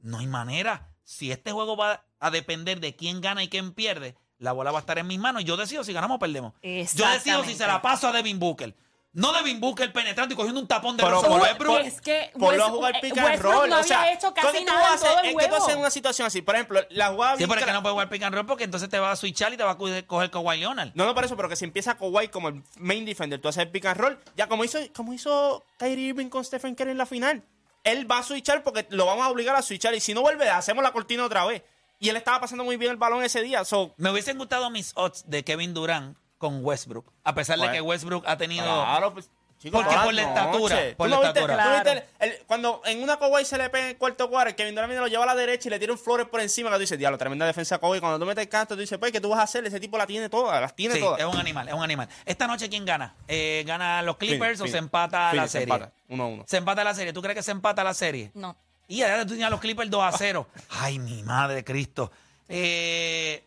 no 0.00 0.18
hay 0.18 0.26
manera. 0.26 0.92
Si 1.04 1.30
este 1.30 1.52
juego 1.52 1.76
va 1.76 2.05
a 2.20 2.30
depender 2.30 2.80
de 2.80 2.96
quién 2.96 3.20
gana 3.20 3.42
y 3.42 3.48
quién 3.48 3.72
pierde, 3.72 4.14
la 4.38 4.52
bola 4.52 4.70
va 4.70 4.78
a 4.78 4.80
estar 4.80 4.98
en 4.98 5.06
mis 5.06 5.18
manos. 5.18 5.44
Yo 5.44 5.56
decido 5.56 5.84
si 5.84 5.92
ganamos 5.92 6.16
o 6.16 6.18
perdemos. 6.18 6.52
Yo 6.62 7.08
decido 7.10 7.44
si 7.44 7.54
se 7.54 7.66
la 7.66 7.80
paso 7.82 8.08
a 8.08 8.12
Devin 8.12 8.38
Booker. 8.38 8.74
No 9.12 9.32
Devin 9.32 9.60
Booker 9.60 9.90
penetrando 9.94 10.34
y 10.34 10.36
cogiendo 10.36 10.60
un 10.60 10.66
tapón 10.68 10.94
de 10.98 11.02
Pero 11.02 11.16
Russell 11.16 11.30
por- 11.30 11.40
Westbrook. 11.40 11.80
Es 11.80 12.00
que 12.02 12.30
Ponlo 12.38 12.66
a 12.66 12.68
jugar 12.68 13.00
pick 13.00 13.16
and 13.16 13.26
Westbrook 13.30 13.54
roll. 13.54 13.70
no 13.70 13.78
o 13.78 13.82
sea, 13.82 14.02
había 14.02 14.12
hecho 14.12 14.34
¿qué 14.34 14.42
casi 14.42 14.58
tú 14.58 14.64
nada 14.66 14.84
a 14.84 14.88
en 14.90 14.94
hacer? 14.94 15.08
todo 15.08 15.20
el 15.20 15.26
¿En 15.30 15.38
¿Qué 15.38 15.48
tú 15.48 15.54
haces 15.54 15.68
en 15.72 15.78
una 15.80 15.90
situación 15.90 16.26
así? 16.26 16.42
Por 16.42 16.54
ejemplo, 16.54 16.80
la 16.90 17.08
jugada 17.08 17.36
Sí, 17.38 17.44
pero 17.46 17.54
es 17.54 17.64
que 17.64 17.70
Bicra- 17.70 17.72
no 17.72 17.80
puede 17.82 17.92
jugar 17.94 18.08
pick 18.10 18.22
and 18.24 18.34
roll 18.34 18.44
porque 18.44 18.64
entonces 18.64 18.90
te 18.90 18.98
va 18.98 19.10
a 19.12 19.16
switchar 19.16 19.54
y 19.54 19.56
te 19.56 19.62
va 19.64 19.70
a 19.70 19.78
coger 19.78 20.06
coger 20.06 20.30
Kawhi 20.30 20.58
Leonard. 20.58 20.90
No, 20.94 21.06
no 21.06 21.14
por 21.14 21.24
eso, 21.24 21.34
pero 21.34 21.48
que 21.48 21.56
si 21.56 21.64
empieza 21.64 21.96
Kawhi 21.96 22.28
como 22.28 22.48
el 22.48 22.62
main 22.78 23.06
defender, 23.06 23.40
tú 23.40 23.48
haces 23.48 23.62
el 23.62 23.70
pick 23.70 23.86
and 23.86 23.98
roll, 23.98 24.18
ya 24.36 24.48
como 24.48 24.64
hizo, 24.64 24.78
como 24.94 25.14
hizo 25.14 25.64
Kyrie 25.78 26.08
Irving 26.08 26.28
con 26.28 26.44
Stephen 26.44 26.74
Curry 26.74 26.90
en 26.90 26.98
la 26.98 27.06
final. 27.06 27.42
Él 27.84 28.10
va 28.10 28.18
a 28.18 28.22
switchar 28.22 28.62
porque 28.62 28.86
lo 28.90 29.06
vamos 29.06 29.24
a 29.24 29.30
obligar 29.30 29.56
a 29.56 29.62
switchar 29.62 29.94
y 29.94 30.00
si 30.00 30.12
no 30.12 30.20
vuelve, 30.20 30.50
hacemos 30.50 30.82
la 30.84 30.92
cortina 30.92 31.24
otra 31.24 31.46
vez. 31.46 31.62
Y 31.98 32.08
él 32.10 32.16
estaba 32.16 32.40
pasando 32.40 32.64
muy 32.64 32.76
bien 32.76 32.90
el 32.90 32.96
balón 32.98 33.22
ese 33.24 33.42
día. 33.42 33.64
So, 33.64 33.94
Me 33.96 34.10
hubiesen 34.10 34.36
gustado 34.38 34.68
mis 34.70 34.92
odds 34.96 35.24
de 35.28 35.44
Kevin 35.44 35.72
Durant 35.74 36.16
con 36.38 36.64
Westbrook. 36.64 37.12
A 37.24 37.34
pesar 37.34 37.56
de 37.56 37.60
Bueno. 37.62 37.72
que 37.72 37.80
Westbrook 37.80 38.24
ha 38.26 38.36
tenido. 38.36 38.64
claro, 38.64 39.14
pues, 39.14 39.30
chico, 39.58 39.78
Porque 39.78 39.96
por 40.04 40.12
la 40.12 40.22
estatura, 40.22 40.74
noches. 40.76 40.94
por 40.96 41.06
¿Tú 41.06 41.10
la 41.10 41.16
no 41.16 41.22
viste- 41.22 41.38
estatura. 41.40 41.56
tú 41.64 41.68
no 41.70 41.74
viste 41.76 41.90
Claro. 41.92 42.06
el- 42.20 42.30
el- 42.32 42.46
cuando 42.46 42.82
en 42.84 43.02
una 43.02 43.18
Kawhi 43.18 43.46
se 43.46 43.56
le 43.56 43.70
pega 43.70 43.84
en 43.84 43.90
el 43.92 43.96
cuarto 43.96 44.28
cuadro, 44.28 44.54
Kevin 44.54 44.74
Durant 44.74 44.90
viene, 44.90 45.00
lo 45.00 45.08
lleva 45.08 45.24
a 45.24 45.26
la 45.28 45.34
derecha 45.34 45.68
y 45.68 45.70
le 45.70 45.78
tira 45.78 45.92
un 45.94 45.98
flores 45.98 46.26
por 46.28 46.40
encima, 46.42 46.68
que 46.68 46.74
tú 46.76 46.80
dices, 46.80 46.98
diablo, 46.98 47.16
tremenda 47.16 47.46
defensa 47.46 47.78
Kawhi. 47.78 47.98
Cuando 48.00 48.18
tú 48.18 48.26
metes 48.26 48.42
el 48.42 48.50
canto, 48.50 48.74
tú 48.74 48.80
dices, 48.82 48.98
pues, 48.98 49.10
¿qué 49.12 49.20
tú 49.22 49.30
vas 49.30 49.38
a 49.40 49.44
hacer? 49.44 49.64
Ese 49.64 49.80
tipo 49.80 49.96
la 49.96 50.06
tiene 50.06 50.28
todas, 50.28 50.60
las 50.60 50.76
tiene 50.76 50.96
Sí, 50.96 51.00
todas. 51.00 51.18
es 51.18 51.24
un 51.24 51.38
animal, 51.38 51.66
es 51.68 51.72
un 51.74 51.82
animal. 51.82 52.06
Esta 52.26 52.46
noche, 52.46 52.68
¿quién 52.68 52.84
gana? 52.84 53.14
Eh, 53.28 53.64
¿Gana 53.66 54.02
los 54.02 54.18
Clippers 54.18 54.38
Phoenix, 54.40 54.60
o 54.60 54.64
se 54.66 54.70
Phoenix. 54.72 54.84
empata 54.84 55.32
la 55.32 55.42
se 55.44 55.48
serie? 55.60 55.62
empata, 55.74 55.92
uno 56.10 56.24
a 56.24 56.26
uno. 56.26 56.44
Se 56.46 56.58
empata 56.58 56.84
la 56.84 56.92
serie. 56.94 57.14
¿Tú 57.14 57.22
crees 57.22 57.36
que 57.36 57.42
se 57.42 57.52
empata 57.52 57.82
la 57.82 57.94
serie? 57.94 58.30
No. 58.34 58.54
Y 58.88 59.02
ahora 59.02 59.22
tú 59.22 59.30
tienes 59.30 59.46
a 59.46 59.50
los 59.50 59.60
Clippers 59.60 59.90
2 59.90 60.02
a 60.02 60.12
0. 60.16 60.46
Ay, 60.70 60.98
mi 60.98 61.22
madre 61.22 61.64
Cristo. 61.64 62.10
Eh, 62.48 63.42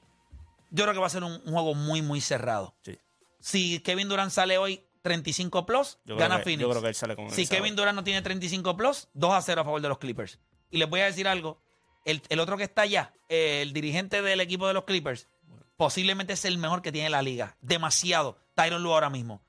yo 0.71 0.83
creo 0.83 0.93
que 0.93 0.99
va 0.99 1.07
a 1.07 1.09
ser 1.09 1.23
un, 1.23 1.31
un 1.33 1.53
juego 1.53 1.73
muy, 1.75 2.01
muy 2.01 2.21
cerrado. 2.21 2.75
Sí. 2.83 2.97
Si 3.39 3.79
Kevin 3.79 4.09
Durant 4.09 4.31
sale 4.31 4.57
hoy 4.57 4.83
35 5.01 5.65
plus, 5.65 5.97
Yo 6.05 6.15
creo 6.15 6.17
gana 6.17 6.37
que- 6.39 6.43
Phoenix. 6.43 6.61
yo 6.61 6.69
creo 6.69 6.81
que 6.81 6.87
él 6.89 6.95
sale 6.95 7.15
con 7.15 7.31
si 7.31 7.47
Kevin 7.47 7.75
Durant 7.75 7.95
no 7.95 8.03
tiene 8.03 8.21
35 8.21 8.75
plus, 8.75 9.07
2 9.13 9.33
a 9.33 9.41
0 9.41 9.61
a 9.61 9.63
favor 9.63 9.81
de 9.81 9.87
los 9.87 9.97
Clippers. 9.97 10.39
Y 10.69 10.77
les 10.77 10.89
voy 10.89 10.99
a 11.01 11.05
decir 11.05 11.27
algo. 11.27 11.61
El, 12.05 12.21
el 12.29 12.39
otro 12.39 12.57
que 12.57 12.63
está 12.63 12.83
allá, 12.83 13.13
eh, 13.29 13.61
el 13.61 13.73
dirigente 13.73 14.21
del 14.21 14.41
equipo 14.41 14.67
de 14.67 14.73
los 14.73 14.83
Clippers, 14.83 15.27
posiblemente 15.77 16.33
es 16.33 16.43
el 16.45 16.57
mejor 16.57 16.81
que 16.81 16.91
tiene 16.91 17.09
la 17.09 17.21
liga. 17.21 17.55
Demasiado. 17.61 18.37
Tyron 18.55 18.83
Lue 18.83 18.93
ahora 18.93 19.09
mismo. 19.09 19.41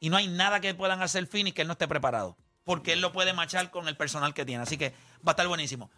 Y 0.00 0.08
no 0.10 0.16
hay 0.16 0.28
nada 0.28 0.60
que 0.60 0.74
puedan 0.74 1.02
hacer 1.02 1.26
Phoenix 1.26 1.54
que 1.54 1.62
él 1.62 1.68
no 1.68 1.72
esté 1.72 1.86
preparado. 1.88 2.36
Porque 2.64 2.94
él 2.94 3.00
lo 3.02 3.12
puede 3.12 3.34
machar 3.34 3.70
con 3.70 3.88
el 3.88 3.96
personal 3.96 4.32
que 4.32 4.44
tiene. 4.46 4.62
Así 4.62 4.78
que 4.78 4.94
va 5.26 5.30
a 5.30 5.32
estar 5.32 5.46
buenísimo. 5.48 5.90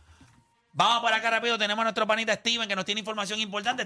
Vamos 0.73 1.01
por 1.01 1.13
acá 1.13 1.31
rápido. 1.31 1.59
Tenemos 1.59 1.81
a 1.81 1.85
nuestro 1.85 2.07
panita 2.07 2.35
Steven 2.35 2.69
que 2.69 2.77
nos 2.77 2.85
tiene 2.85 3.01
información 3.01 3.41
importante. 3.41 3.85